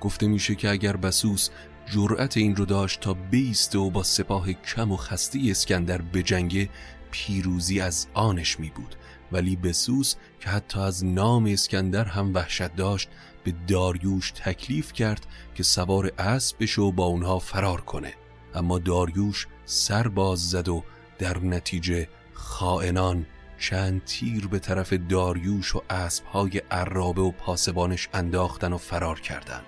گفته 0.00 0.26
میشه 0.26 0.54
که 0.54 0.70
اگر 0.70 0.96
بسوس 0.96 1.50
جرأت 1.86 2.36
این 2.36 2.56
رو 2.56 2.64
داشت 2.64 3.00
تا 3.00 3.14
بیسته 3.14 3.78
و 3.78 3.90
با 3.90 4.02
سپاه 4.02 4.52
کم 4.52 4.92
و 4.92 4.96
خسته 4.96 5.38
اسکندر 5.50 6.02
به 6.02 6.22
جنگ 6.22 6.68
پیروزی 7.10 7.80
از 7.80 8.06
آنش 8.14 8.60
می 8.60 8.70
بود. 8.70 8.96
ولی 9.32 9.56
بسوس 9.56 10.14
که 10.40 10.48
حتی 10.48 10.80
از 10.80 11.04
نام 11.04 11.46
اسکندر 11.46 12.04
هم 12.04 12.34
وحشت 12.34 12.76
داشت 12.76 13.08
به 13.44 13.54
داریوش 13.66 14.30
تکلیف 14.30 14.92
کرد 14.92 15.26
که 15.54 15.62
سوار 15.62 16.12
اسب 16.18 16.56
بشه 16.60 16.82
و 16.82 16.92
با 16.92 17.04
اونها 17.04 17.38
فرار 17.38 17.80
کنه. 17.80 18.14
اما 18.54 18.78
داریوش 18.78 19.46
سر 19.64 20.08
باز 20.08 20.50
زد 20.50 20.68
و 20.68 20.84
در 21.18 21.38
نتیجه 21.38 22.08
خائنان 22.32 23.26
چند 23.58 24.04
تیر 24.04 24.46
به 24.46 24.58
طرف 24.58 24.92
داریوش 24.92 25.76
و 25.76 25.82
اسبهای 25.90 26.62
عرابه 26.70 27.22
و 27.22 27.30
پاسبانش 27.30 28.08
انداختن 28.14 28.72
و 28.72 28.78
فرار 28.78 29.20
کردند. 29.20 29.64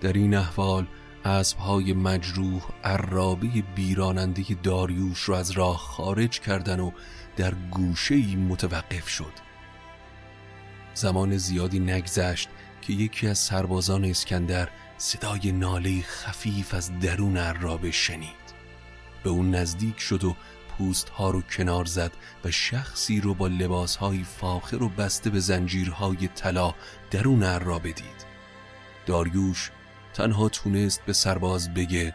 در 0.00 0.12
این 0.12 0.34
احوال 0.34 0.86
اسبهای 1.24 1.92
مجروح 1.92 2.62
عرابه 2.84 3.48
بیراننده 3.74 4.42
داریوش 4.62 5.28
را 5.28 5.38
از 5.38 5.50
راه 5.50 5.76
خارج 5.76 6.40
کردن 6.40 6.80
و 6.80 6.90
در 7.36 7.54
گوشه 7.54 8.36
متوقف 8.36 9.08
شد 9.08 9.32
زمان 10.94 11.36
زیادی 11.36 11.78
نگذشت 11.78 12.48
که 12.82 12.92
یکی 12.92 13.28
از 13.28 13.38
سربازان 13.38 14.04
اسکندر 14.04 14.68
صدای 14.98 15.52
ناله 15.52 16.02
خفیف 16.02 16.74
از 16.74 16.98
درون 16.98 17.36
عرابه 17.36 17.90
شنید 17.90 18.41
به 19.24 19.30
اون 19.30 19.54
نزدیک 19.54 20.00
شد 20.00 20.24
و 20.24 20.36
پوست 20.68 21.08
ها 21.08 21.30
رو 21.30 21.42
کنار 21.42 21.84
زد 21.84 22.12
و 22.44 22.50
شخصی 22.50 23.20
رو 23.20 23.34
با 23.34 23.46
لباس 23.46 23.96
های 23.96 24.24
فاخر 24.24 24.82
و 24.82 24.88
بسته 24.88 25.30
به 25.30 25.40
زنجیرهای 25.40 26.28
طلا 26.28 26.74
درون 27.10 27.42
عرابه 27.42 27.92
دید 27.92 28.26
داریوش 29.06 29.70
تنها 30.14 30.48
تونست 30.48 31.04
به 31.04 31.12
سرباز 31.12 31.74
بگه 31.74 32.14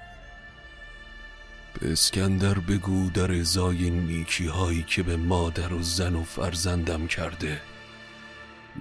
به 1.80 1.92
اسکندر 1.92 2.54
بگو 2.54 3.10
در 3.10 3.32
ازای 3.32 3.90
نیکی 3.90 4.48
هایی 4.48 4.84
که 4.84 5.04
به 5.04 5.18
مادر 5.18 5.74
و 5.74 5.84
زن 5.84 6.16
و 6.16 6.24
فرزندم 6.24 7.08
کرده. 7.08 7.62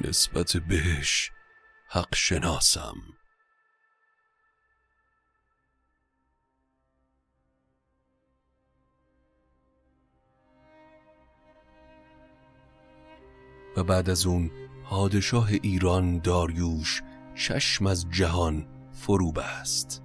نسبت 0.05 0.57
بهش 0.57 1.31
حق 1.89 2.15
شناسم. 2.15 2.95
و 13.77 13.85
بعد 13.85 14.11
از 14.11 14.27
اون 14.27 14.51
پادشاه 14.85 15.49
ایران 15.63 16.19
داریوش 16.19 17.03
چشم 17.35 17.87
از 17.87 18.07
جهان 18.11 18.67
فرو 18.93 19.33
بست. 19.33 20.03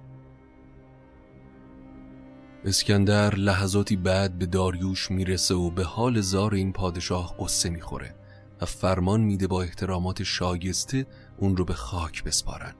اسکندر 2.64 3.34
لحظاتی 3.34 3.96
بعد 3.96 4.38
به 4.38 4.46
داریوش 4.46 5.10
می‌رسه 5.10 5.54
و 5.54 5.70
به 5.70 5.84
حال 5.84 6.20
زار 6.20 6.54
این 6.54 6.72
پادشاه 6.72 7.36
قصه 7.38 7.70
می‌خوره 7.70 8.14
و 8.60 8.66
فرمان 8.66 9.20
میده 9.20 9.46
با 9.46 9.62
احترامات 9.62 10.22
شایسته 10.22 11.06
اون 11.36 11.56
رو 11.56 11.64
به 11.64 11.74
خاک 11.74 12.24
بسپارن. 12.24 12.74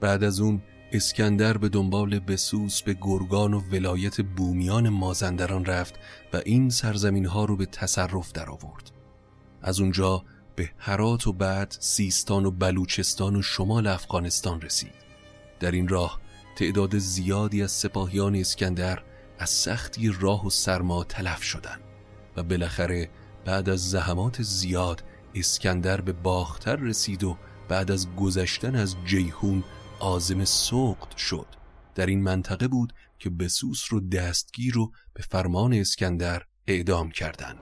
بعد 0.00 0.24
از 0.24 0.40
اون 0.40 0.62
اسکندر 0.94 1.58
به 1.58 1.68
دنبال 1.68 2.18
بسوس 2.18 2.82
به 2.82 2.96
گرگان 3.00 3.54
و 3.54 3.60
ولایت 3.60 4.20
بومیان 4.20 4.88
مازندران 4.88 5.64
رفت 5.64 5.94
و 6.32 6.42
این 6.46 6.70
سرزمین 6.70 7.26
ها 7.26 7.44
رو 7.44 7.56
به 7.56 7.66
تصرف 7.66 8.32
در 8.32 8.50
آورد. 8.50 8.90
از 9.62 9.80
اونجا 9.80 10.24
به 10.56 10.70
هرات 10.78 11.26
و 11.26 11.32
بعد 11.32 11.76
سیستان 11.80 12.46
و 12.46 12.50
بلوچستان 12.50 13.36
و 13.36 13.42
شمال 13.42 13.86
افغانستان 13.86 14.60
رسید. 14.60 14.94
در 15.60 15.70
این 15.70 15.88
راه 15.88 16.20
تعداد 16.56 16.98
زیادی 16.98 17.62
از 17.62 17.72
سپاهیان 17.72 18.36
اسکندر 18.36 19.02
از 19.38 19.50
سختی 19.50 20.12
راه 20.20 20.46
و 20.46 20.50
سرما 20.50 21.04
تلف 21.04 21.42
شدند 21.42 21.80
و 22.36 22.42
بالاخره 22.42 23.10
بعد 23.44 23.68
از 23.68 23.90
زحمات 23.90 24.42
زیاد 24.42 25.04
اسکندر 25.34 26.00
به 26.00 26.12
باختر 26.12 26.76
رسید 26.76 27.24
و 27.24 27.36
بعد 27.68 27.90
از 27.90 28.06
گذشتن 28.16 28.76
از 28.76 28.96
جیهون 29.04 29.64
آزم 30.02 30.44
سوقت 30.44 31.16
شد 31.16 31.46
در 31.94 32.06
این 32.06 32.22
منطقه 32.22 32.68
بود 32.68 32.92
که 33.18 33.30
بسوس 33.30 33.84
رو 33.90 34.00
دستگیر 34.00 34.78
و 34.78 34.92
به 35.14 35.22
فرمان 35.22 35.72
اسکندر 35.72 36.42
اعدام 36.66 37.10
کردند. 37.10 37.58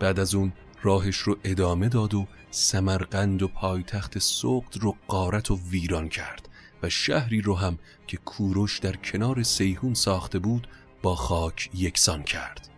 بعد 0.00 0.20
از 0.20 0.34
اون 0.34 0.52
راهش 0.82 1.16
رو 1.16 1.38
ادامه 1.44 1.88
داد 1.88 2.14
و 2.14 2.26
سمرقند 2.50 3.42
و 3.42 3.48
پایتخت 3.48 4.18
سوقت 4.18 4.78
رو 4.78 4.96
قارت 5.08 5.50
و 5.50 5.58
ویران 5.70 6.08
کرد 6.08 6.48
و 6.82 6.88
شهری 6.88 7.40
رو 7.40 7.54
هم 7.54 7.78
که 8.06 8.16
کوروش 8.16 8.78
در 8.78 8.96
کنار 8.96 9.42
سیهون 9.42 9.94
ساخته 9.94 10.38
بود 10.38 10.68
با 11.02 11.14
خاک 11.14 11.70
یکسان 11.74 12.22
کرد 12.22 12.68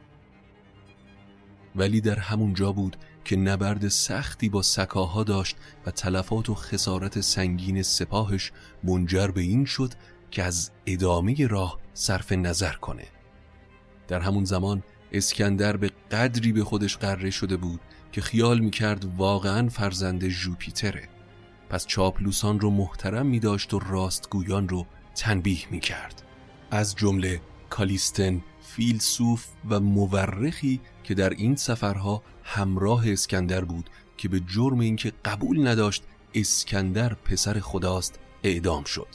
ولی 1.77 2.01
در 2.01 2.19
همون 2.19 2.55
جا 2.55 2.73
بود 2.73 2.97
که 3.25 3.37
نبرد 3.37 3.89
سختی 3.89 4.49
با 4.49 4.63
سکاها 4.63 5.25
داشت 5.25 5.57
و 5.87 5.91
تلفات 5.91 6.51
و 6.51 6.55
خسارت 6.55 7.21
سنگین 7.21 7.83
سپاهش 7.83 8.53
منجر 8.85 9.29
به 9.29 9.41
این 9.41 9.65
شد 9.65 9.93
که 10.31 10.43
از 10.43 10.71
ادامه 10.87 11.47
راه 11.47 11.79
صرف 11.95 12.33
نظر 12.33 12.73
کنه. 12.73 13.05
در 14.09 14.21
همون 14.21 14.45
زمان 14.45 14.83
اسکندر 15.13 15.77
به 15.77 15.91
قدری 16.11 16.53
به 16.53 16.65
خودش 16.65 16.97
قره 16.97 17.31
شده 17.31 17.57
بود 17.57 17.81
که 18.13 18.21
خیال 18.21 18.59
می‌کرد 18.59 19.05
واقعا 19.17 19.69
فرزند 19.69 20.29
جوپیتره 20.29 21.09
پس 21.69 21.87
چاپلوسان 21.87 22.61
رو 22.61 22.71
محترم 22.71 23.27
می 23.27 23.41
داشت 23.41 23.75
و 23.75 23.79
راستگویان 23.79 24.69
رو 24.69 24.87
تنبیه 25.15 25.71
می 25.71 25.81
کرد 25.81 26.23
از 26.71 26.95
جمله 26.95 27.41
کالیستن 27.71 28.43
فیلسوف 28.63 29.47
و 29.69 29.81
مورخی 29.81 30.81
که 31.05 31.15
در 31.15 31.31
این 31.31 31.57
سفرها 31.57 32.23
همراه 32.45 33.13
اسکندر 33.13 33.65
بود 33.65 33.91
که 34.17 34.29
به 34.29 34.41
جرم 34.41 34.81
اینکه 34.81 35.13
قبول 35.25 35.69
نداشت 35.69 36.03
اسکندر 36.35 37.15
پسر 37.15 37.61
خداست 37.61 38.19
اعدام 38.43 38.85
شد. 38.85 39.09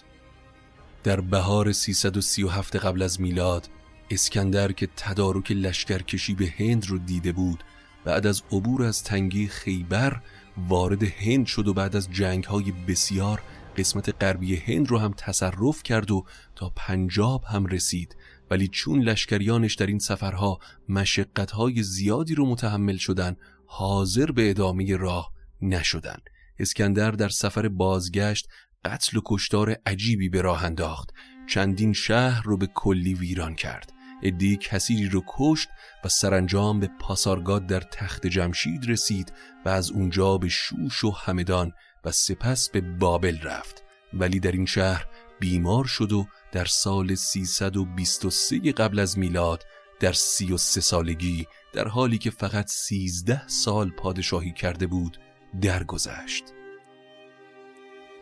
در 1.04 1.22
بهار 1.22 1.72
337 1.72 2.76
قبل 2.76 3.02
از 3.02 3.22
میلاد 3.22 3.70
اسکندر 4.10 4.72
که 4.72 4.88
تدارک 4.98 5.52
لشکرکشی 5.52 6.36
به 6.36 6.54
هند 6.58 6.86
رو 6.86 6.98
دیده 6.98 7.32
بود 7.32 7.63
بعد 8.06 8.28
از 8.28 8.44
عبور 8.52 8.84
از 8.84 9.04
تنگی 9.04 9.48
خیبر 9.48 10.22
وارد 10.58 11.04
هند 11.04 11.46
شد 11.46 11.68
و 11.68 11.74
بعد 11.74 11.96
از 11.96 12.12
جنگ 12.12 12.44
های 12.44 12.72
بسیار 12.88 13.42
قسمت 13.78 14.24
غربی 14.24 14.56
هند 14.56 14.88
رو 14.88 14.98
هم 14.98 15.13
تصرف 15.18 15.84
کرد 15.84 16.12
و 16.12 16.26
تا 16.56 16.72
پنجاب 16.76 17.44
هم 17.44 17.66
رسید. 17.66 18.16
ولی 18.52 18.68
چون 18.68 19.02
لشکریانش 19.02 19.76
در 19.76 19.86
این 19.86 20.00
سفرها 20.00 20.60
مشقتهای 20.90 21.84
زیادی 21.84 22.36
رو 22.36 22.46
متحمل 22.46 22.98
شدن 22.98 23.36
حاضر 23.66 24.32
به 24.32 24.50
ادامه 24.50 24.96
راه 24.96 25.32
نشدن. 25.62 26.18
اسکندر 26.60 27.12
در 27.12 27.30
سفر 27.30 27.68
بازگشت 27.68 28.48
قتل 28.86 29.18
و 29.18 29.22
کشتار 29.26 29.78
عجیبی 29.86 30.30
به 30.30 30.42
راه 30.42 30.66
انداخت. 30.66 31.14
چندین 31.48 31.94
شهر 31.94 32.44
رو 32.44 32.58
به 32.58 32.68
کلی 32.68 33.14
ویران 33.14 33.56
کرد. 33.56 33.94
ادی 34.24 34.58
کسیری 34.58 35.10
رو 35.10 35.24
کشت 35.28 35.70
و 36.06 36.10
سرانجام 36.10 36.80
به 36.80 36.90
پاسارگاد 37.00 37.68
در 37.68 37.80
تخت 37.80 38.28
جمشید 38.28 38.90
رسید 38.90 39.34
و 39.66 39.70
از 39.70 39.92
اونجا 39.92 40.38
به 40.38 40.50
شوش 40.50 41.04
و 41.04 41.12
همدان 41.12 41.72
و 42.06 42.12
سپس 42.12 42.70
به 42.70 42.82
بابل 42.82 43.38
رفت. 43.42 43.84
ولی 44.14 44.40
در 44.40 44.52
این 44.52 44.66
شهر 44.66 45.06
بیمار 45.39 45.86
شد 45.86 46.12
و 46.12 46.28
در 46.52 46.65
سال 46.65 47.15
323 47.15 48.71
قبل 48.71 49.00
از 49.00 49.17
میلاد 49.17 49.63
در 50.00 50.13
33 50.13 50.82
سالگی 50.82 51.47
در 51.73 51.88
حالی 51.88 52.17
که 52.17 52.32
فقط 52.32 52.67
13 52.67 53.47
سال 53.47 53.89
پادشاهی 53.89 54.52
کرده 54.52 54.88
بود 54.88 55.17
درگذشت. 55.62 56.43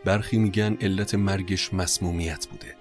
برخی 0.05 0.37
میگن 0.37 0.77
علت 0.81 1.15
مرگش 1.15 1.73
مسمومیت 1.73 2.47
بوده. 2.47 2.75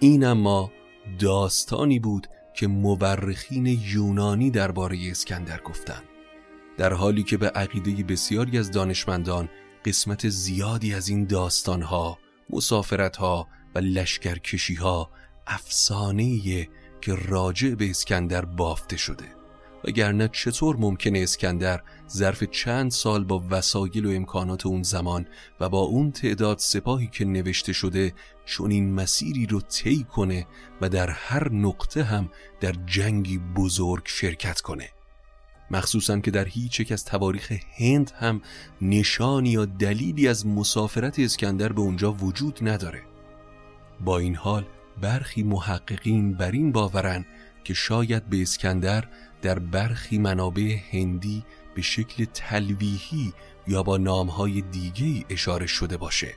این 0.00 0.24
اما 0.24 0.72
داستانی 1.18 1.98
بود 1.98 2.26
که 2.54 2.66
مورخین 2.66 3.66
یونانی 3.66 4.50
درباره 4.50 4.98
اسکندر 5.10 5.60
گفتند. 5.60 6.04
در 6.76 6.92
حالی 6.92 7.22
که 7.22 7.36
به 7.36 7.48
عقیده 7.48 8.02
بسیاری 8.02 8.58
از 8.58 8.70
دانشمندان 8.70 9.48
قسمت 9.84 10.28
زیادی 10.28 10.94
از 10.94 11.08
این 11.08 11.24
داستانها، 11.24 12.18
مسافرتها 12.50 13.48
و 13.74 13.78
لشکرکشی 13.78 14.74
ها 14.74 15.10
افسانه 15.46 16.68
که 17.00 17.14
راجع 17.14 17.74
به 17.74 17.90
اسکندر 17.90 18.44
بافته 18.44 18.96
شده. 18.96 19.36
وگرنه 19.84 20.28
چطور 20.28 20.76
ممکنه 20.76 21.18
اسکندر 21.18 21.82
ظرف 22.10 22.44
چند 22.44 22.90
سال 22.90 23.24
با 23.24 23.44
وسایل 23.50 24.06
و 24.06 24.10
امکانات 24.10 24.66
اون 24.66 24.82
زمان 24.82 25.26
و 25.60 25.68
با 25.68 25.80
اون 25.80 26.12
تعداد 26.12 26.58
سپاهی 26.58 27.06
که 27.06 27.24
نوشته 27.24 27.72
شده 27.72 28.14
چون 28.44 28.70
این 28.70 28.94
مسیری 28.94 29.46
رو 29.46 29.60
طی 29.60 30.04
کنه 30.04 30.46
و 30.80 30.88
در 30.88 31.10
هر 31.10 31.52
نقطه 31.52 32.02
هم 32.02 32.30
در 32.60 32.72
جنگی 32.86 33.38
بزرگ 33.38 34.02
شرکت 34.04 34.60
کنه؟ 34.60 34.90
مخصوصا 35.70 36.18
که 36.18 36.30
در 36.30 36.44
هیچ 36.44 36.80
یک 36.80 36.92
از 36.92 37.04
تواریخ 37.04 37.52
هند 37.78 38.12
هم 38.18 38.40
نشانی 38.82 39.50
یا 39.50 39.64
دلیلی 39.64 40.28
از 40.28 40.46
مسافرت 40.46 41.18
اسکندر 41.18 41.72
به 41.72 41.80
اونجا 41.80 42.12
وجود 42.12 42.58
نداره. 42.62 43.02
با 44.04 44.18
این 44.18 44.36
حال 44.36 44.64
برخی 45.00 45.42
محققین 45.42 46.34
بر 46.34 46.50
این 46.50 46.72
باورن 46.72 47.26
که 47.64 47.74
شاید 47.74 48.26
به 48.26 48.42
اسکندر 48.42 49.04
در 49.42 49.58
برخی 49.58 50.18
منابع 50.18 50.78
هندی 50.90 51.44
به 51.74 51.82
شکل 51.82 52.24
تلویحی 52.24 53.32
یا 53.68 53.82
با 53.82 53.96
نامهای 53.96 54.60
دیگه 54.60 55.24
اشاره 55.30 55.66
شده 55.66 55.96
باشه. 55.96 56.34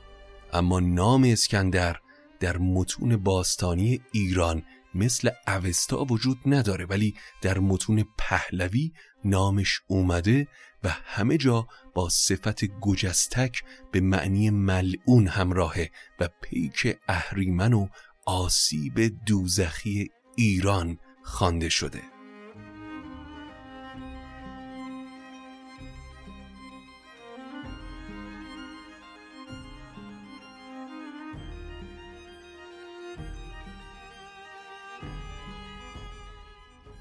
اما 0.53 0.79
نام 0.79 1.23
اسکندر 1.23 1.99
در 2.39 2.57
متون 2.57 3.17
باستانی 3.17 4.01
ایران 4.11 4.63
مثل 4.95 5.29
اوستا 5.47 6.03
وجود 6.03 6.39
نداره 6.45 6.85
ولی 6.85 7.15
در 7.41 7.59
متون 7.59 8.05
پهلوی 8.17 8.91
نامش 9.25 9.81
اومده 9.87 10.47
و 10.83 10.89
همه 11.05 11.37
جا 11.37 11.67
با 11.93 12.09
صفت 12.09 12.65
گجستک 12.65 13.63
به 13.91 13.99
معنی 13.99 14.49
ملعون 14.49 15.27
همراهه 15.27 15.91
و 16.19 16.29
پیک 16.41 16.97
اهریمن 17.07 17.73
و 17.73 17.87
آسیب 18.25 19.25
دوزخی 19.25 20.09
ایران 20.35 20.97
خوانده 21.23 21.69
شده. 21.69 22.01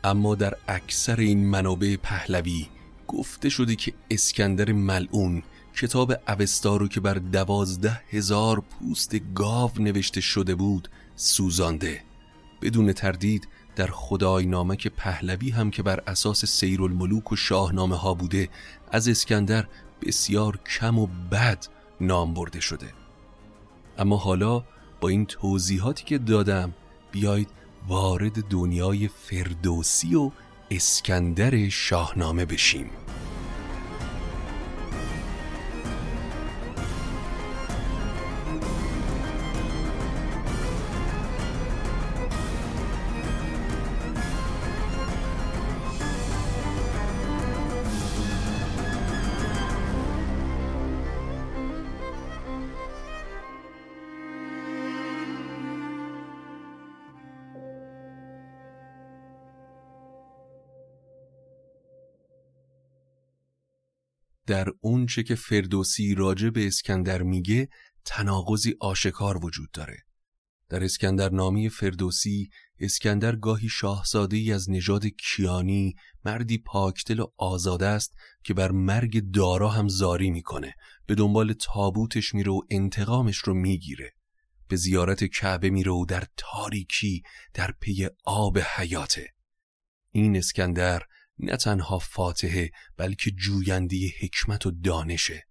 اما 0.04 0.34
در 0.34 0.54
اکثر 0.68 1.20
این 1.20 1.46
منابع 1.46 1.96
پهلوی 1.96 2.66
گفته 3.08 3.48
شده 3.48 3.76
که 3.76 3.92
اسکندر 4.10 4.72
ملعون 4.72 5.42
کتاب 5.74 6.14
اوستا 6.28 6.76
رو 6.76 6.88
که 6.88 7.00
بر 7.00 7.14
دوازده 7.14 8.00
هزار 8.10 8.60
پوست 8.60 9.16
گاو 9.34 9.70
نوشته 9.78 10.20
شده 10.20 10.54
بود 10.54 10.88
سوزانده. 11.16 12.02
بدون 12.62 12.92
تردید 12.92 13.48
در 13.76 13.86
خدای 13.86 14.46
نامک 14.46 14.88
پهلوی 14.88 15.50
هم 15.50 15.70
که 15.70 15.82
بر 15.82 16.02
اساس 16.06 16.44
سیر 16.44 16.82
الملوک 16.82 17.32
و 17.32 17.36
شاهنامه 17.36 17.96
ها 17.96 18.14
بوده 18.14 18.48
از 18.92 19.08
اسکندر 19.08 19.66
بسیار 20.02 20.56
کم 20.56 20.98
و 20.98 21.06
بد 21.06 21.66
نام 22.00 22.34
برده 22.34 22.60
شده. 22.60 22.92
اما 23.98 24.16
حالا 24.16 24.64
با 25.00 25.08
این 25.08 25.26
توضیحاتی 25.26 26.04
که 26.04 26.18
دادم 26.18 26.74
بیایید 27.12 27.48
وارد 27.88 28.48
دنیای 28.48 29.08
فردوسی 29.08 30.14
و 30.14 30.30
اسکندر 30.70 31.68
شاهنامه 31.68 32.44
بشیم. 32.44 32.90
در 64.48 64.68
اونچه 64.80 65.22
که 65.22 65.34
فردوسی 65.34 66.14
راجع 66.14 66.50
به 66.50 66.66
اسکندر 66.66 67.22
میگه 67.22 67.68
تناقضی 68.04 68.74
آشکار 68.80 69.44
وجود 69.44 69.70
داره. 69.70 69.96
در 70.68 70.84
اسکندر 70.84 71.30
نامی 71.30 71.68
فردوسی 71.68 72.50
اسکندر 72.78 73.36
گاهی 73.36 73.68
شاهزاده 73.68 74.36
ای 74.36 74.52
از 74.52 74.70
نژاد 74.70 75.06
کیانی 75.06 75.94
مردی 76.24 76.58
پاکدل 76.58 77.20
و 77.20 77.26
آزاده 77.36 77.86
است 77.86 78.14
که 78.44 78.54
بر 78.54 78.70
مرگ 78.70 79.30
دارا 79.30 79.68
هم 79.68 79.88
زاری 79.88 80.30
می‌کنه. 80.30 80.74
به 81.06 81.14
دنبال 81.14 81.52
تابوتش 81.52 82.34
میره 82.34 82.52
و 82.52 82.60
انتقامش 82.70 83.36
رو 83.36 83.54
می‌گیره. 83.54 84.14
به 84.68 84.76
زیارت 84.76 85.24
کعبه 85.24 85.70
میره 85.70 85.92
و 85.92 86.04
در 86.08 86.24
تاریکی 86.36 87.22
در 87.54 87.74
پی 87.80 88.08
آب 88.24 88.58
حیاته. 88.58 89.28
این 90.10 90.36
اسکندر 90.36 91.02
نه 91.40 91.56
تنها 91.56 91.98
فاتحه 91.98 92.70
بلکه 92.96 93.30
جوینده 93.30 93.96
حکمت 94.20 94.66
و 94.66 94.70
دانشه. 94.70 95.48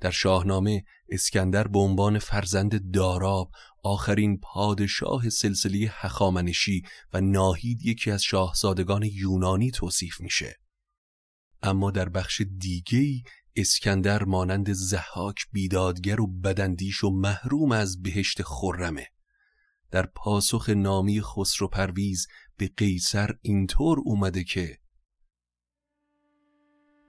در 0.00 0.10
شاهنامه 0.10 0.84
اسکندر 1.08 1.68
به 1.68 1.78
عنوان 1.78 2.18
فرزند 2.18 2.92
داراب 2.92 3.50
آخرین 3.82 4.40
پادشاه 4.40 5.28
سلسله 5.28 5.90
هخامنشی 5.92 6.82
و 7.12 7.20
ناهید 7.20 7.86
یکی 7.86 8.10
از 8.10 8.22
شاهزادگان 8.22 9.02
یونانی 9.02 9.70
توصیف 9.70 10.20
میشه. 10.20 10.56
اما 11.62 11.90
در 11.90 12.08
بخش 12.08 12.42
دیگهی 12.58 13.22
اسکندر 13.56 14.24
مانند 14.24 14.72
زحاک 14.72 15.46
بیدادگر 15.52 16.20
و 16.20 16.26
بدندیش 16.26 17.04
و 17.04 17.10
محروم 17.10 17.72
از 17.72 18.02
بهشت 18.02 18.42
خرمه. 18.42 19.06
در 19.90 20.06
پاسخ 20.06 20.68
نامی 20.68 21.22
خسرو 21.22 21.68
پرویز 21.68 22.26
به 22.56 22.70
قیصر 22.76 23.30
اینطور 23.42 23.98
اومده 24.04 24.44
که 24.44 24.78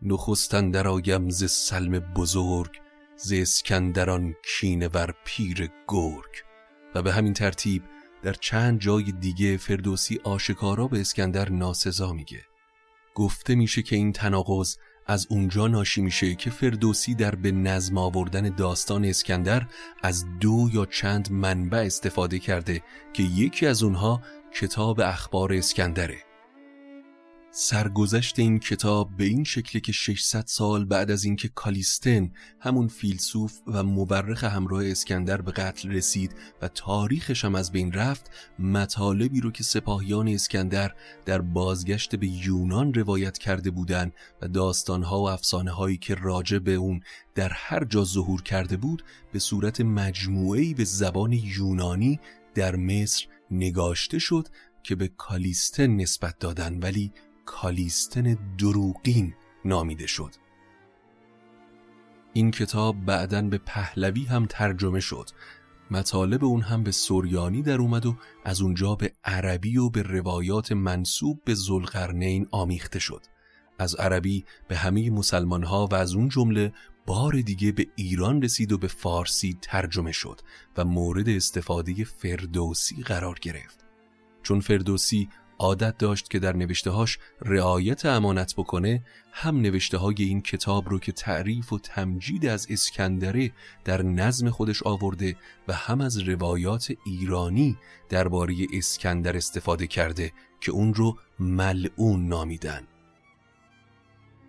نخستن 0.05 0.71
در 0.71 0.87
آیم 0.87 1.29
ز 1.29 1.51
سلم 1.51 1.99
بزرگ 1.99 2.71
ز 3.17 3.33
اسکندران 3.33 4.35
کینه 4.43 4.87
ور 4.87 5.13
پیر 5.25 5.71
گرگ. 5.87 6.43
و 6.95 7.01
به 7.01 7.13
همین 7.13 7.33
ترتیب 7.33 7.83
در 8.23 8.33
چند 8.33 8.79
جای 8.79 9.11
دیگه 9.11 9.57
فردوسی 9.57 10.19
آشکارا 10.23 10.87
به 10.87 11.01
اسکندر 11.01 11.49
ناسزا 11.49 12.13
میگه. 12.13 12.41
گفته 13.15 13.55
میشه 13.55 13.81
که 13.81 13.95
این 13.95 14.11
تناقض 14.11 14.75
از 15.07 15.27
اونجا 15.29 15.67
ناشی 15.67 16.01
میشه 16.01 16.35
که 16.35 16.49
فردوسی 16.49 17.15
در 17.15 17.35
به 17.35 17.51
نظم 17.51 17.97
آوردن 17.97 18.49
داستان 18.49 19.05
اسکندر 19.05 19.67
از 20.03 20.25
دو 20.39 20.69
یا 20.73 20.85
چند 20.85 21.31
منبع 21.31 21.77
استفاده 21.77 22.39
کرده 22.39 22.83
که 23.13 23.23
یکی 23.23 23.67
از 23.67 23.83
اونها 23.83 24.21
کتاب 24.53 24.99
اخبار 24.99 25.53
اسکندره. 25.53 26.17
سرگذشت 27.57 28.39
این 28.39 28.59
کتاب 28.59 29.17
به 29.17 29.23
این 29.23 29.43
شکلی 29.43 29.81
که 29.81 29.91
600 29.91 30.43
سال 30.47 30.85
بعد 30.85 31.11
از 31.11 31.23
اینکه 31.23 31.47
کالیستن 31.47 32.31
همون 32.59 32.87
فیلسوف 32.87 33.53
و 33.67 33.83
مورخ 33.83 34.43
همراه 34.43 34.85
اسکندر 34.85 35.41
به 35.41 35.51
قتل 35.51 35.89
رسید 35.89 36.35
و 36.61 36.67
تاریخش 36.67 37.45
هم 37.45 37.55
از 37.55 37.71
بین 37.71 37.91
رفت 37.91 38.31
مطالبی 38.59 39.41
رو 39.41 39.51
که 39.51 39.63
سپاهیان 39.63 40.27
اسکندر 40.27 40.95
در 41.25 41.41
بازگشت 41.41 42.15
به 42.15 42.27
یونان 42.27 42.93
روایت 42.93 43.37
کرده 43.37 43.71
بودند 43.71 44.13
و 44.41 44.47
داستانها 44.47 45.19
و 45.19 45.29
افسانه 45.29 45.71
هایی 45.71 45.97
که 45.97 46.15
راجع 46.15 46.59
به 46.59 46.73
اون 46.73 47.01
در 47.35 47.49
هر 47.53 47.83
جا 47.83 48.03
ظهور 48.03 48.41
کرده 48.41 48.77
بود 48.77 49.03
به 49.31 49.39
صورت 49.39 49.81
مجموعه‌ای 49.81 50.73
به 50.73 50.83
زبان 50.83 51.31
یونانی 51.31 52.19
در 52.55 52.75
مصر 52.75 53.25
نگاشته 53.51 54.19
شد 54.19 54.47
که 54.85 54.95
به 54.95 55.07
کالیستن 55.07 55.87
نسبت 55.87 56.39
دادن. 56.39 56.79
ولی 56.79 57.11
کالیستن 57.45 58.37
دروغین 58.57 59.33
نامیده 59.65 60.07
شد. 60.07 60.35
این 62.33 62.51
کتاب 62.51 63.05
بعدا 63.05 63.41
به 63.41 63.57
پهلوی 63.57 64.25
هم 64.25 64.45
ترجمه 64.45 64.99
شد. 64.99 65.29
مطالب 65.91 66.45
اون 66.45 66.61
هم 66.61 66.83
به 66.83 66.91
سوریانی 66.91 67.61
در 67.61 67.77
اومد 67.77 68.05
و 68.05 68.15
از 68.45 68.61
اونجا 68.61 68.95
به 68.95 69.13
عربی 69.23 69.77
و 69.77 69.89
به 69.89 70.01
روایات 70.01 70.71
منصوب 70.71 71.41
به 71.45 71.53
زلقرنین 71.53 72.47
آمیخته 72.51 72.99
شد. 72.99 73.21
از 73.79 73.95
عربی 73.95 74.45
به 74.67 74.75
همه 74.77 75.09
مسلمان 75.09 75.63
ها 75.63 75.87
و 75.87 75.95
از 75.95 76.13
اون 76.13 76.29
جمله 76.29 76.73
بار 77.05 77.41
دیگه 77.41 77.71
به 77.71 77.87
ایران 77.95 78.41
رسید 78.41 78.71
و 78.71 78.77
به 78.77 78.87
فارسی 78.87 79.57
ترجمه 79.61 80.11
شد 80.11 80.41
و 80.77 80.85
مورد 80.85 81.29
استفاده 81.29 82.03
فردوسی 82.03 83.03
قرار 83.03 83.37
گرفت. 83.41 83.85
چون 84.43 84.59
فردوسی 84.59 85.29
عادت 85.59 85.97
داشت 85.97 86.29
که 86.29 86.39
در 86.39 86.55
نوشتهاش 86.55 87.19
رعایت 87.41 88.05
امانت 88.05 88.53
بکنه 88.57 89.03
هم 89.31 89.61
نوشته 89.61 89.97
های 89.97 90.15
این 90.17 90.41
کتاب 90.41 90.89
رو 90.89 90.99
که 90.99 91.11
تعریف 91.11 91.73
و 91.73 91.79
تمجید 91.79 92.45
از 92.45 92.67
اسکندره 92.69 93.51
در 93.83 94.01
نظم 94.01 94.49
خودش 94.49 94.83
آورده 94.83 95.35
و 95.67 95.73
هم 95.73 96.01
از 96.01 96.17
روایات 96.17 96.91
ایرانی 97.05 97.77
درباره 98.09 98.55
اسکندر 98.73 99.37
استفاده 99.37 99.87
کرده 99.87 100.31
که 100.61 100.71
اون 100.71 100.93
رو 100.93 101.17
ملعون 101.39 102.27
نامیدن. 102.27 102.87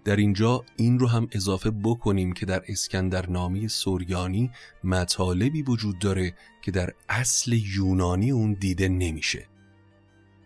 در 0.05 0.17
اینجا 0.17 0.65
این 0.77 0.99
رو 0.99 1.09
هم 1.09 1.29
اضافه 1.33 1.71
بکنیم 1.71 2.33
که 2.33 2.47
در 2.47 2.63
اسکندر 2.69 3.31
نامی 3.31 3.69
سوریانی 3.69 4.51
مطالبی 4.85 5.63
وجود 5.63 5.99
داره 5.99 6.35
که 6.63 6.71
در 6.71 6.93
اصل 7.09 7.53
یونانی 7.53 8.31
اون 8.31 8.53
دیده 8.53 8.89
نمیشه. 8.89 9.47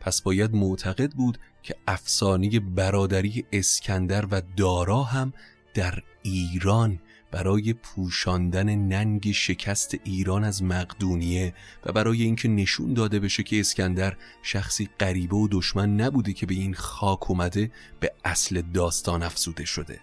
پس 0.00 0.22
باید 0.22 0.54
معتقد 0.54 1.12
بود 1.12 1.38
که 1.62 1.76
افسانه 1.88 2.60
برادری 2.60 3.44
اسکندر 3.52 4.26
و 4.30 4.42
دارا 4.56 5.02
هم 5.02 5.32
در 5.74 6.02
ایران 6.22 7.00
برای 7.30 7.72
پوشاندن 7.72 8.74
ننگ 8.74 9.32
شکست 9.32 9.94
ایران 10.04 10.44
از 10.44 10.62
مقدونیه 10.62 11.54
و 11.86 11.92
برای 11.92 12.22
اینکه 12.22 12.48
نشون 12.48 12.94
داده 12.94 13.20
بشه 13.20 13.42
که 13.42 13.60
اسکندر 13.60 14.16
شخصی 14.42 14.88
غریبه 15.00 15.36
و 15.36 15.48
دشمن 15.50 16.00
نبوده 16.00 16.32
که 16.32 16.46
به 16.46 16.54
این 16.54 16.74
خاک 16.74 17.30
اومده 17.30 17.70
به 18.00 18.12
اصل 18.24 18.62
داستان 18.62 19.22
افزوده 19.22 19.64
شده. 19.64 20.00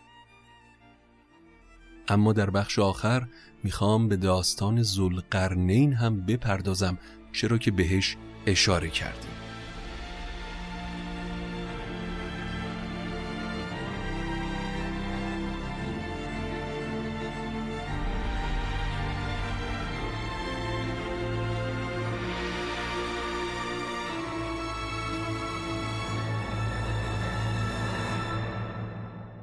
اما 2.08 2.34
در 2.34 2.50
بخش 2.50 2.80
آخر 2.80 3.28
می‌خوام 3.64 4.08
به 4.08 4.16
داستان 4.16 4.82
زلقرنین 4.82 5.94
هم 5.94 6.26
بپردازم 6.26 6.98
چرا 7.34 7.58
که 7.58 7.72
بهش 7.72 8.18
اشاره 8.46 8.90
کردیم. 8.90 9.37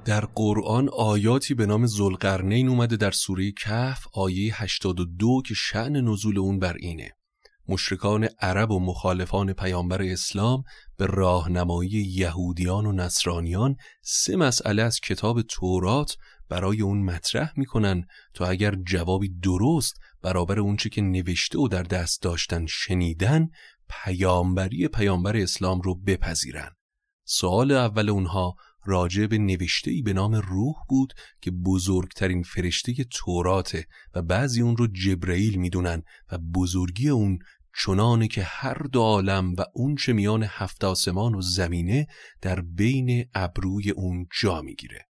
در 0.04 0.24
قرآن 0.24 0.88
آیاتی 0.88 1.54
به 1.54 1.66
نام 1.66 1.86
زلقرنین 1.86 2.68
اومده 2.68 2.96
در 2.96 3.10
سوره 3.10 3.52
کهف 3.52 4.06
آیه 4.12 4.62
82 4.62 5.42
که 5.46 5.54
شعن 5.54 5.96
نزول 5.96 6.38
اون 6.38 6.58
بر 6.58 6.76
اینه. 6.80 7.10
مشرکان 7.68 8.28
عرب 8.40 8.70
و 8.70 8.80
مخالفان 8.80 9.52
پیامبر 9.52 10.02
اسلام 10.02 10.62
به 10.96 11.06
راهنمایی 11.06 11.90
یهودیان 11.90 12.86
و 12.86 12.92
نصرانیان 12.92 13.76
سه 14.02 14.36
مسئله 14.36 14.82
از 14.82 15.00
کتاب 15.00 15.42
تورات 15.42 16.16
برای 16.48 16.82
اون 16.82 17.02
مطرح 17.02 17.52
می‌کنن 17.56 18.06
تا 18.34 18.46
اگر 18.46 18.74
جوابی 18.74 19.28
درست 19.28 20.00
برابر 20.22 20.60
اونچه 20.60 20.88
که 20.88 21.02
نوشته 21.02 21.58
و 21.58 21.68
در 21.68 21.82
دست 21.82 22.22
داشتن 22.22 22.66
شنیدن 22.66 23.48
پیامبری 23.88 24.88
پیامبر 24.88 25.36
اسلام 25.36 25.80
رو 25.80 25.94
بپذیرن. 25.94 26.70
سوال 27.24 27.72
اول 27.72 28.10
اونها 28.10 28.54
راجع 28.86 29.26
به 29.26 29.38
نوشتهی 29.38 30.02
به 30.02 30.12
نام 30.12 30.34
روح 30.34 30.74
بود 30.88 31.12
که 31.40 31.50
بزرگترین 31.50 32.42
فرشته 32.42 32.94
توراته 33.04 33.86
و 34.14 34.22
بعضی 34.22 34.62
اون 34.62 34.76
رو 34.76 34.86
جبرئیل 34.86 35.58
می‌دونن 35.58 36.02
و 36.32 36.38
بزرگی 36.38 37.08
اون 37.08 37.38
چنانه 37.84 38.28
که 38.28 38.42
هر 38.42 38.78
دو 38.92 39.00
عالم 39.00 39.54
و 39.58 39.64
اون 39.74 39.94
چه 39.96 40.12
میان 40.12 40.44
هفت 40.48 40.84
آسمان 40.84 41.34
و 41.34 41.42
زمینه 41.42 42.06
در 42.42 42.60
بین 42.60 43.24
ابروی 43.34 43.90
اون 43.90 44.26
جا 44.40 44.62
می‌گیره. 44.62 45.06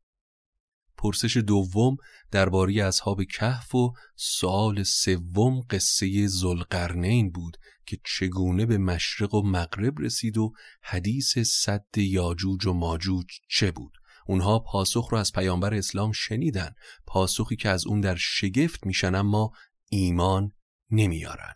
پرسش 1.02 1.36
دوم 1.36 1.96
درباره 2.30 2.84
اصحاب 2.84 3.24
کهف 3.24 3.74
و 3.74 3.92
سال 4.16 4.82
سوم 4.82 5.60
قصه 5.70 6.26
زلقرنین 6.26 7.30
بود 7.30 7.56
که 7.86 7.98
چگونه 8.04 8.66
به 8.66 8.78
مشرق 8.78 9.34
و 9.34 9.42
مغرب 9.42 10.00
رسید 10.00 10.38
و 10.38 10.52
حدیث 10.82 11.38
صد 11.38 11.86
یاجوج 11.96 12.66
و 12.66 12.72
ماجوج 12.72 13.26
چه 13.48 13.70
بود. 13.70 13.92
اونها 14.26 14.58
پاسخ 14.58 15.08
رو 15.12 15.18
از 15.18 15.32
پیامبر 15.32 15.74
اسلام 15.74 16.12
شنیدن 16.12 16.74
پاسخی 17.06 17.56
که 17.56 17.68
از 17.68 17.86
اون 17.86 18.00
در 18.00 18.16
شگفت 18.16 18.86
میشن 18.86 19.14
اما 19.14 19.50
ایمان 19.90 20.50
نمیارن. 20.90 21.54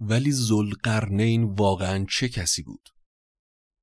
ولی 0.00 0.32
زلقرنین 0.32 1.44
واقعا 1.44 2.06
چه 2.10 2.28
کسی 2.28 2.62
بود؟ 2.62 2.88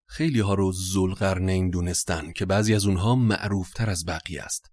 خیلی 0.08 0.40
ها 0.40 0.54
رو 0.54 0.72
زلقرنین 0.72 1.70
دونستن 1.70 2.32
که 2.32 2.46
بعضی 2.46 2.76
از 2.76 2.86
اونها 2.86 3.16
معروفتر 3.16 3.90
از 3.90 4.06
بقیه 4.06 4.42
است. 4.42 4.72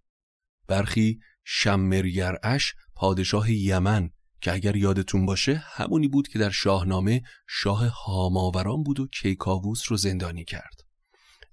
برخی 0.66 1.18
شمریرعش 1.44 2.75
پادشاه 2.94 3.53
یمن 3.53 4.11
که 4.40 4.53
اگر 4.53 4.77
یادتون 4.77 5.27
باشه 5.27 5.62
همونی 5.66 6.09
بود 6.09 6.29
که 6.29 6.38
در 6.38 6.51
شاهنامه 6.51 7.23
شاه 7.49 7.87
هاماوران 7.87 8.83
بود 8.83 9.01
و 9.01 9.07
کیکاووس 9.07 9.83
رو 9.88 9.97
زندانی 9.97 10.44
کرد. 10.44 10.81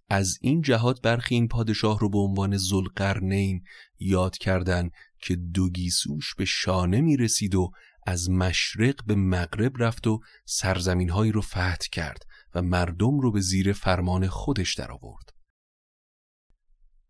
از 0.09 0.37
این 0.41 0.61
جهات 0.61 1.01
برخی 1.01 1.35
این 1.35 1.47
پادشاه 1.47 1.99
رو 1.99 2.09
به 2.09 2.17
عنوان 2.17 2.57
زلقرنین 2.57 3.63
یاد 3.99 4.37
کردن 4.37 4.89
که 5.21 5.35
دو 5.35 5.69
گیسوش 5.69 6.35
به 6.35 6.45
شانه 6.45 7.01
می 7.01 7.17
رسید 7.17 7.55
و 7.55 7.71
از 8.07 8.29
مشرق 8.29 9.05
به 9.05 9.15
مغرب 9.15 9.83
رفت 9.83 10.07
و 10.07 10.19
سرزمین 10.45 11.09
رو 11.09 11.41
فتح 11.41 11.87
کرد. 11.91 12.23
و 12.55 12.61
مردم 12.61 13.19
رو 13.19 13.31
به 13.31 13.41
زیر 13.41 13.73
فرمان 13.73 14.27
خودش 14.27 14.73
درآورد. 14.73 15.29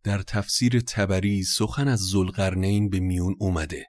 در 0.03 0.21
تفسیر 0.21 0.79
تبری 0.79 1.43
سخن 1.43 1.87
از 1.87 1.99
زلقرنین 1.99 2.89
به 2.89 2.99
میون 2.99 3.35
اومده. 3.39 3.87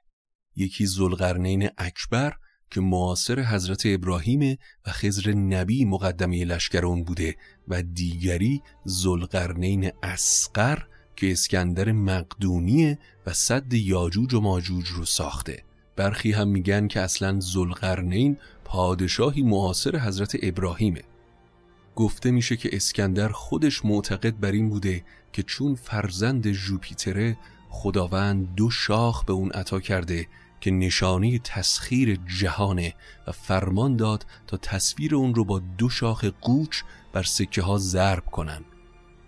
یکی 0.55 0.85
زلقرنین 0.85 1.69
اکبر 1.77 2.33
که 2.71 2.81
معاصر 2.81 3.39
حضرت 3.39 3.81
ابراهیم 3.85 4.57
و 4.85 4.91
خزر 4.91 5.33
نبی 5.33 5.85
مقدمه 5.85 6.45
لشکر 6.45 7.03
بوده 7.03 7.35
و 7.67 7.83
دیگری 7.83 8.61
زلقرنین 8.85 9.91
اسقر 10.03 10.83
که 11.15 11.31
اسکندر 11.31 11.91
مقدونیه 11.91 12.99
و 13.25 13.33
صد 13.33 13.73
یاجوج 13.73 14.33
و 14.33 14.41
ماجوج 14.41 14.87
رو 14.87 15.05
ساخته. 15.05 15.63
برخی 15.95 16.31
هم 16.31 16.47
میگن 16.47 16.87
که 16.87 17.01
اصلا 17.01 17.39
زلقرنین 17.39 18.37
پادشاهی 18.65 19.41
معاصر 19.41 19.99
حضرت 19.99 20.35
ابراهیمه. 20.41 21.01
گفته 21.95 22.31
میشه 22.31 22.55
که 22.55 22.69
اسکندر 22.73 23.29
خودش 23.29 23.85
معتقد 23.85 24.39
بر 24.39 24.51
این 24.51 24.69
بوده 24.69 25.03
که 25.31 25.43
چون 25.43 25.75
فرزند 25.75 26.51
جوپیتره 26.51 27.37
خداوند 27.69 28.55
دو 28.55 28.69
شاخ 28.69 29.25
به 29.25 29.33
اون 29.33 29.51
عطا 29.51 29.79
کرده 29.79 30.27
که 30.61 30.71
نشانه 30.71 31.39
تسخیر 31.39 32.19
جهانه 32.39 32.93
و 33.27 33.31
فرمان 33.31 33.95
داد 33.95 34.25
تا 34.47 34.57
تصویر 34.57 35.15
اون 35.15 35.35
رو 35.35 35.45
با 35.45 35.59
دو 35.77 35.89
شاخ 35.89 36.25
قوچ 36.25 36.81
بر 37.13 37.23
سکه 37.23 37.61
ها 37.61 37.77
ضرب 37.77 38.25
کنن. 38.25 38.65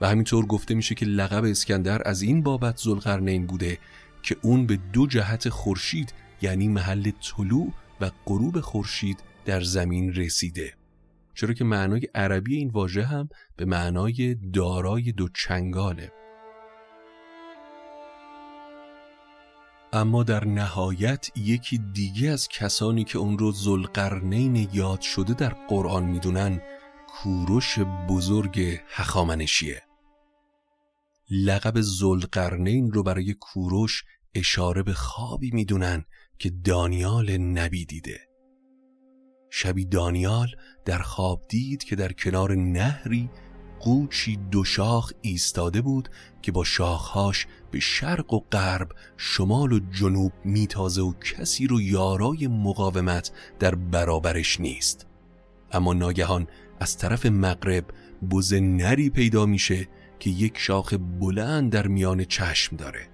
و 0.02 0.10
همینطور 0.10 0.46
گفته 0.46 0.74
میشه 0.74 0.96
که 0.96 1.06
لقب 1.06 1.44
اسکندر 1.44 2.08
از 2.08 2.22
این 2.22 2.44
بابت 2.44 2.78
زلقرنین 2.78 3.46
بوده 3.46 3.80
که 4.24 4.38
اون 4.42 4.66
به 4.66 4.80
دو 4.94 5.08
جهت 5.08 5.50
خورشید 5.50 6.14
یعنی 6.42 6.68
محل 6.68 7.12
طلوع 7.12 7.74
و 8.02 8.12
غروب 8.26 8.60
خورشید 8.60 9.20
در 9.46 9.62
زمین 9.62 10.14
رسیده. 10.14 10.74
چرا 11.36 11.54
که 11.54 11.64
معنای 11.64 12.02
عربی 12.16 12.56
این 12.56 12.70
واژه 12.70 13.04
هم 13.06 13.30
به 13.58 13.66
معنای 13.66 14.36
دارای 14.54 15.12
دو 15.12 15.30
چنگاله. 15.30 16.12
اما 19.94 20.24
در 20.24 20.46
نهایت 20.46 21.30
یکی 21.36 21.78
دیگه 21.94 22.30
از 22.30 22.48
کسانی 22.48 23.04
که 23.04 23.18
اون 23.18 23.38
رو 23.38 23.52
زلقرنین 23.52 24.70
یاد 24.74 25.02
شده 25.02 25.34
در 25.34 25.50
قرآن 25.50 26.04
می‌دونن 26.04 26.62
کوروش 27.08 27.80
بزرگ 28.10 28.80
هخامنشیه. 28.90 29.82
لقب 31.32 31.82
زلقرنین 31.82 32.92
رو 32.92 33.04
برای 33.04 33.34
کوروش 33.34 34.04
اشاره 34.36 34.84
به 34.84 34.94
خوابی 34.94 35.52
می‌دونن 35.52 36.06
که 36.40 36.50
دانیال 36.50 37.38
نبی 37.38 37.86
دیده. 37.86 38.25
شبی 39.58 39.86
دانیال 39.86 40.48
در 40.86 40.98
خواب 40.98 41.42
دید 41.48 41.84
که 41.84 41.96
در 41.96 42.12
کنار 42.12 42.56
نهری 42.56 43.30
قوچی 43.80 44.38
دو 44.52 44.64
شاخ 44.64 45.12
ایستاده 45.22 45.82
بود 45.82 46.10
که 46.42 46.52
با 46.52 46.64
شاخهاش 46.64 47.48
به 47.72 47.80
شرق 47.80 48.34
و 48.34 48.40
غرب 48.52 48.92
شمال 49.18 49.74
و 49.74 49.80
جنوب 49.92 50.32
میتازه 50.46 51.02
و 51.02 51.14
کسی 51.14 51.68
رو 51.68 51.82
یارای 51.82 52.48
مقاومت 52.48 53.32
در 53.60 53.76
برابرش 53.76 54.60
نیست. 54.60 55.08
اما 55.72 55.94
ناگهان 55.94 56.48
از 56.80 56.98
طرف 56.98 57.26
مغرب 57.26 57.86
بز 58.32 58.54
نری 58.54 59.10
پیدا 59.10 59.46
میشه 59.46 59.88
که 60.20 60.30
یک 60.30 60.58
شاخ 60.58 60.94
بلند 60.94 61.72
در 61.72 61.88
میان 61.88 62.24
چشم 62.24 62.76
داره. 62.76 63.08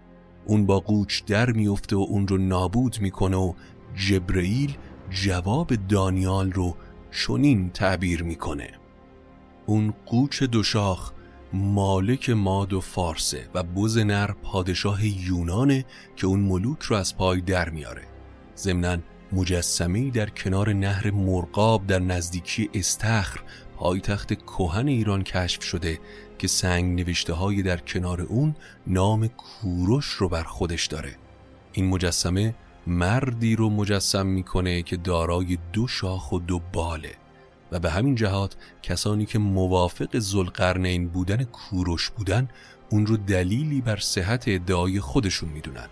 اون 0.46 0.66
با 0.66 0.80
قوچ 0.80 1.26
در 1.26 1.52
میفته 1.52 1.96
و 1.96 2.06
اون 2.10 2.28
رو 2.28 2.38
نابود 2.38 2.98
می‌کنه 3.02 3.38
و 3.38 3.54
جبرئیل 3.96 4.78
جواب 5.12 5.76
دانیال 5.76 6.52
رو 6.52 6.76
چنین 7.12 7.70
تعبیر 7.70 8.24
می‌کنه. 8.24 8.70
اون 9.66 9.94
قوچ 10.06 10.44
دوشاخ 10.44 11.12
مالک 11.54 12.30
ماد 12.30 12.74
و 12.74 12.82
فارسه 12.82 13.50
و 13.54 13.64
بز 13.64 13.98
نر 13.98 14.32
پادشاه 14.32 15.06
یونانه 15.06 15.86
که 16.16 16.28
اون 16.28 16.40
ملوک 16.40 16.82
رو 16.82 16.96
از 16.96 17.18
پای 17.18 17.42
در 17.42 17.70
میاره. 17.70 18.02
ضمنا 18.58 18.98
مجسمی 19.34 20.12
در 20.12 20.30
کنار 20.30 20.74
نهر 20.74 21.12
مرقاب 21.12 21.88
در 21.88 22.00
نزدیکی 22.00 22.70
استخر 22.74 23.40
پایتخت 23.76 24.34
کوهن 24.34 24.88
ایران 24.88 25.24
کشف 25.24 25.64
شده 25.64 26.00
که 26.38 26.48
سنگ 26.48 27.00
نوشته 27.00 27.34
های 27.34 27.62
در 27.62 27.78
کنار 27.78 28.22
اون 28.22 28.56
نام 28.88 29.28
کوروش 29.28 30.06
رو 30.06 30.30
بر 30.30 30.44
خودش 30.44 30.86
داره. 30.88 31.16
این 31.72 31.90
مجسمه 31.90 32.56
مردی 32.88 33.56
رو 33.56 33.70
مجسم 33.70 34.26
می‌کنه 34.26 34.82
که 34.82 34.98
دارای 34.98 35.58
دو 35.74 35.88
شاخ 35.88 36.32
و 36.32 36.40
دو 36.40 36.62
باله 36.74 37.16
و 37.72 37.80
به 37.80 37.92
همین 37.92 38.16
جهات 38.16 38.56
کسانی 38.84 39.26
که 39.26 39.40
موافق 39.40 40.18
زلقرنین 40.20 41.08
بودن 41.08 41.44
کوروش 41.44 42.10
بودن 42.10 42.50
اون 42.90 43.06
رو 43.06 43.18
دلیلی 43.18 43.82
بر 43.82 43.98
صحت 43.98 44.44
ادعای 44.48 45.00
خودشون 45.00 45.50
می‌دونن. 45.50 45.88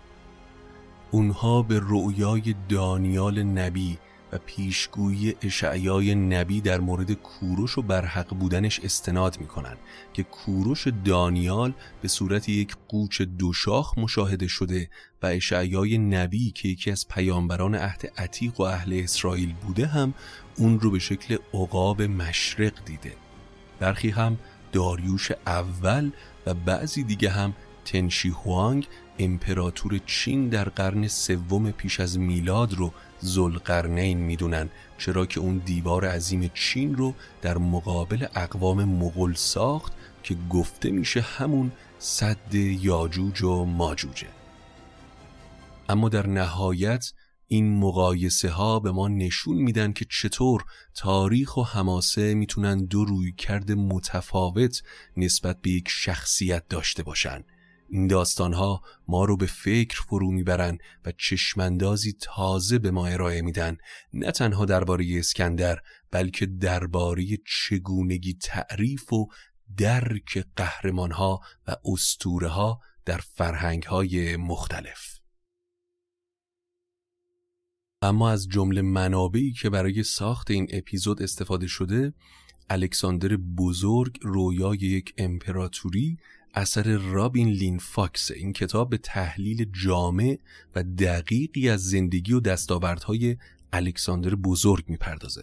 اونها 1.10 1.62
به 1.62 1.80
رؤیای 1.82 2.54
دانیال 2.68 3.42
نبی 3.42 3.98
و 4.32 4.38
پیشگویی 4.38 5.34
اشعیای 5.42 6.14
نبی 6.14 6.60
در 6.60 6.80
مورد 6.80 7.12
کوروش 7.12 7.78
و 7.78 7.82
برحق 7.82 8.34
بودنش 8.34 8.80
استناد 8.80 9.40
می‌کنن 9.40 9.76
که 10.12 10.22
کوروش 10.22 10.88
دانیال 11.04 11.72
به 12.02 12.08
صورت 12.08 12.48
یک 12.48 12.76
قوچ 12.88 13.22
دوشاخ 13.22 13.98
مشاهده 13.98 14.46
شده 14.46 14.90
و 15.22 15.26
اشعیای 15.26 15.98
نبی 15.98 16.50
که 16.50 16.68
یکی 16.68 16.90
از 16.90 17.08
پیامبران 17.08 17.74
عهد 17.74 18.12
عتیق 18.18 18.60
و 18.60 18.62
اهل 18.62 19.00
اسرائیل 19.04 19.52
بوده 19.52 19.86
هم 19.86 20.14
اون 20.56 20.80
رو 20.80 20.90
به 20.90 20.98
شکل 20.98 21.36
عقاب 21.54 22.02
مشرق 22.02 22.84
دیده. 22.84 23.12
برخی 23.80 24.10
هم 24.10 24.38
داریوش 24.72 25.32
اول 25.46 26.10
و 26.46 26.54
بعضی 26.54 27.02
دیگه 27.02 27.30
هم 27.30 27.54
تنشی 27.84 28.28
هوانگ 28.28 28.86
امپراتور 29.18 30.00
چین 30.06 30.48
در 30.48 30.68
قرن 30.68 31.08
سوم 31.08 31.70
پیش 31.70 32.00
از 32.00 32.18
میلاد 32.18 32.74
رو 32.74 32.92
زلقرنین 33.20 34.18
می‌دونن 34.18 34.68
چرا 34.98 35.26
که 35.26 35.40
اون 35.40 35.58
دیوار 35.58 36.04
عظیم 36.04 36.50
چین 36.54 36.96
رو 36.96 37.14
در 37.42 37.58
مقابل 37.58 38.26
اقوام 38.34 38.84
مغول 38.84 39.34
ساخت 39.34 39.92
که 40.22 40.36
گفته 40.50 40.90
میشه 40.90 41.20
همون 41.20 41.72
صد 41.98 42.54
یاجوج 42.54 43.42
و 43.42 43.64
ماجوجه. 43.64 44.28
اما 45.88 46.08
در 46.08 46.26
نهایت 46.26 47.12
این 47.46 47.78
مقایسه 47.78 48.50
ها 48.50 48.80
به 48.80 48.92
ما 48.92 49.08
نشون 49.08 49.56
میدن 49.56 49.92
که 49.92 50.06
چطور 50.10 50.64
تاریخ 50.94 51.56
و 51.56 51.62
حماسه 51.62 52.34
می‌تونن 52.34 52.84
دو 52.84 53.04
روی 53.04 53.32
کرده 53.32 53.74
متفاوت 53.74 54.82
نسبت 55.16 55.62
به 55.62 55.70
یک 55.70 55.88
شخصیت 55.88 56.68
داشته 56.68 57.02
باشن. 57.02 57.44
این 57.90 58.06
داستان 58.06 58.52
ها 58.52 58.82
ما 59.08 59.24
رو 59.24 59.36
به 59.36 59.46
فکر 59.46 60.02
فرو 60.02 60.30
می‌برن 60.30 60.78
و 61.04 61.12
چشمندازی 61.18 62.12
تازه 62.20 62.78
به 62.78 62.90
ما 62.90 63.06
ارائه 63.06 63.42
میدن. 63.42 63.76
نه 64.12 64.30
تنها 64.30 64.64
درباره 64.64 65.06
اسکندر 65.18 65.78
بلکه 66.10 66.46
درباره 66.46 67.24
چگونگی 67.46 68.34
تعریف 68.42 69.12
و 69.12 69.26
درک 69.76 70.44
قهرمان 70.56 71.12
ها 71.12 71.40
و 71.66 71.76
اسطوره 71.84 72.48
ها 72.48 72.80
در 73.04 73.18
فرهنگ 73.18 73.82
های 73.82 74.36
مختلف. 74.36 75.20
اما 78.02 78.30
از 78.30 78.48
جمله 78.48 78.82
منابعی 78.82 79.52
که 79.52 79.70
برای 79.70 80.02
ساخت 80.02 80.50
این 80.50 80.66
اپیزود 80.72 81.22
استفاده 81.22 81.66
شده 81.66 82.12
الکساندر 82.70 83.36
بزرگ 83.36 84.18
رویای 84.22 84.78
یک 84.78 85.14
امپراتوری 85.18 86.18
اثر 86.54 86.96
رابین 86.96 87.48
لین 87.48 87.78
فاکس 87.78 88.30
این 88.30 88.52
کتاب 88.52 88.90
به 88.90 88.98
تحلیل 88.98 89.70
جامع 89.84 90.38
و 90.74 90.82
دقیقی 90.82 91.68
از 91.68 91.90
زندگی 91.90 92.32
و 92.32 92.40
دستاوردهای 92.40 93.36
الکساندر 93.72 94.34
بزرگ 94.34 94.84
می‌پردازه. 94.88 95.42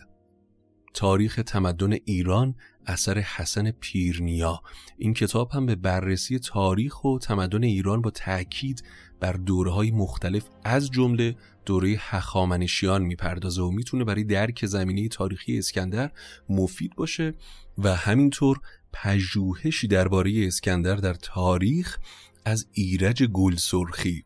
تاریخ 0.94 1.42
تمدن 1.46 1.94
ایران 1.94 2.56
اثر 2.86 3.18
حسن 3.18 3.72
پیرنیا. 3.72 4.62
این 4.98 5.14
کتاب 5.14 5.52
هم 5.52 5.66
به 5.66 5.76
بررسی 5.76 6.40
تاریخ 6.40 7.04
و 7.04 7.20
تمدن 7.20 7.64
ایران 7.64 8.02
با 8.02 8.10
تاکید 8.10 8.84
بر 9.20 9.34
دوره 9.34 9.72
های 9.72 9.92
مختلف 9.92 10.50
از 10.64 10.92
جمله 10.92 11.36
دوره 11.66 11.96
هخامنشیان 12.00 13.02
می‌پردازه 13.02 13.62
و 13.62 13.72
می‌تونه 13.72 14.04
برای 14.04 14.24
درک 14.24 14.66
زمینه 14.66 15.08
تاریخی 15.08 15.58
اسکندر 15.58 16.12
مفید 16.50 16.96
باشه 16.96 17.34
و 17.78 17.96
همینطور 17.96 18.60
پژوهشی 19.04 19.88
درباره 19.88 20.48
اسکندر 20.48 20.96
در 20.96 21.14
تاریخ 21.14 21.98
از 22.46 22.68
ایرج 22.72 23.24
گل 23.24 23.56
سرخی 23.56 24.26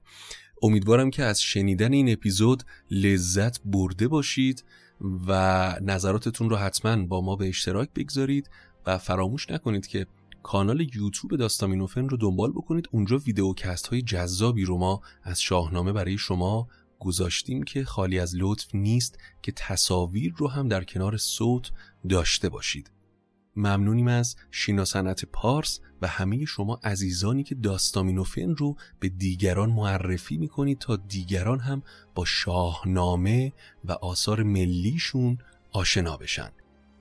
امیدوارم 0.61 1.09
که 1.09 1.23
از 1.23 1.41
شنیدن 1.41 1.93
این 1.93 2.11
اپیزود 2.11 2.63
لذت 2.91 3.61
برده 3.65 4.07
باشید 4.07 4.63
و 5.27 5.75
نظراتتون 5.81 6.49
رو 6.49 6.55
حتما 6.55 7.05
با 7.05 7.21
ما 7.21 7.35
به 7.35 7.47
اشتراک 7.47 7.89
بگذارید 7.95 8.49
و 8.85 8.97
فراموش 8.97 9.49
نکنید 9.49 9.87
که 9.87 10.05
کانال 10.43 10.81
یوتیوب 10.81 11.35
داستامینوفن 11.39 12.09
رو 12.09 12.17
دنبال 12.17 12.51
بکنید. 12.51 12.87
اونجا 12.91 13.17
ویدیوکست 13.17 13.87
های 13.87 14.01
جذابی 14.01 14.65
رو 14.65 14.77
ما 14.77 15.01
از 15.23 15.41
شاهنامه 15.41 15.93
برای 15.93 16.17
شما 16.17 16.67
گذاشتیم 16.99 17.63
که 17.63 17.83
خالی 17.83 18.19
از 18.19 18.35
لطف 18.35 18.75
نیست 18.75 19.19
که 19.41 19.51
تصاویر 19.51 20.33
رو 20.37 20.47
هم 20.47 20.67
در 20.67 20.83
کنار 20.83 21.17
صوت 21.17 21.71
داشته 22.09 22.49
باشید. 22.49 22.91
ممنونیم 23.55 24.07
از 24.07 24.35
شینا 24.51 24.85
صنعت 24.85 25.25
پارس 25.25 25.79
و 26.01 26.07
همه 26.07 26.45
شما 26.45 26.79
عزیزانی 26.83 27.43
که 27.43 27.55
داستامینوفن 27.55 28.55
رو 28.55 28.75
به 28.99 29.09
دیگران 29.09 29.69
معرفی 29.69 30.37
می‌کنید 30.37 30.79
تا 30.79 30.95
دیگران 30.95 31.59
هم 31.59 31.83
با 32.15 32.25
شاهنامه 32.25 33.53
و 33.85 33.91
آثار 33.91 34.43
ملیشون 34.43 35.37
آشنا 35.71 36.17
بشن. 36.17 36.49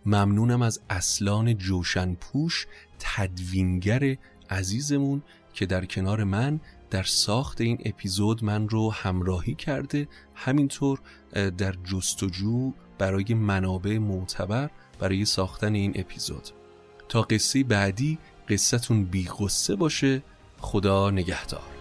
ممنونم 0.06 0.62
از 0.62 0.80
اصلان 0.90 1.58
جوشن 1.58 2.14
پوش 2.14 2.66
تدوینگر 2.98 4.16
عزیزمون 4.50 5.22
که 5.52 5.66
در 5.66 5.84
کنار 5.84 6.24
من 6.24 6.60
در 6.90 7.02
ساخت 7.02 7.60
این 7.60 7.78
اپیزود 7.84 8.44
من 8.44 8.68
رو 8.68 8.92
همراهی 8.92 9.54
کرده. 9.54 10.08
همینطور 10.34 11.00
در 11.32 11.74
جستجو 11.84 12.72
برای 12.98 13.34
منابع 13.34 13.98
معتبر 13.98 14.70
برای 15.00 15.24
ساختن 15.24 15.74
این 15.74 15.92
اپیزود. 15.94 16.48
تا 17.08 17.22
قصه 17.22 17.64
بعدی 17.64 18.18
قصتون 18.48 19.04
بی 19.04 19.28
باشه. 19.78 20.22
خدا 20.58 21.10
نگهدار. 21.10 21.79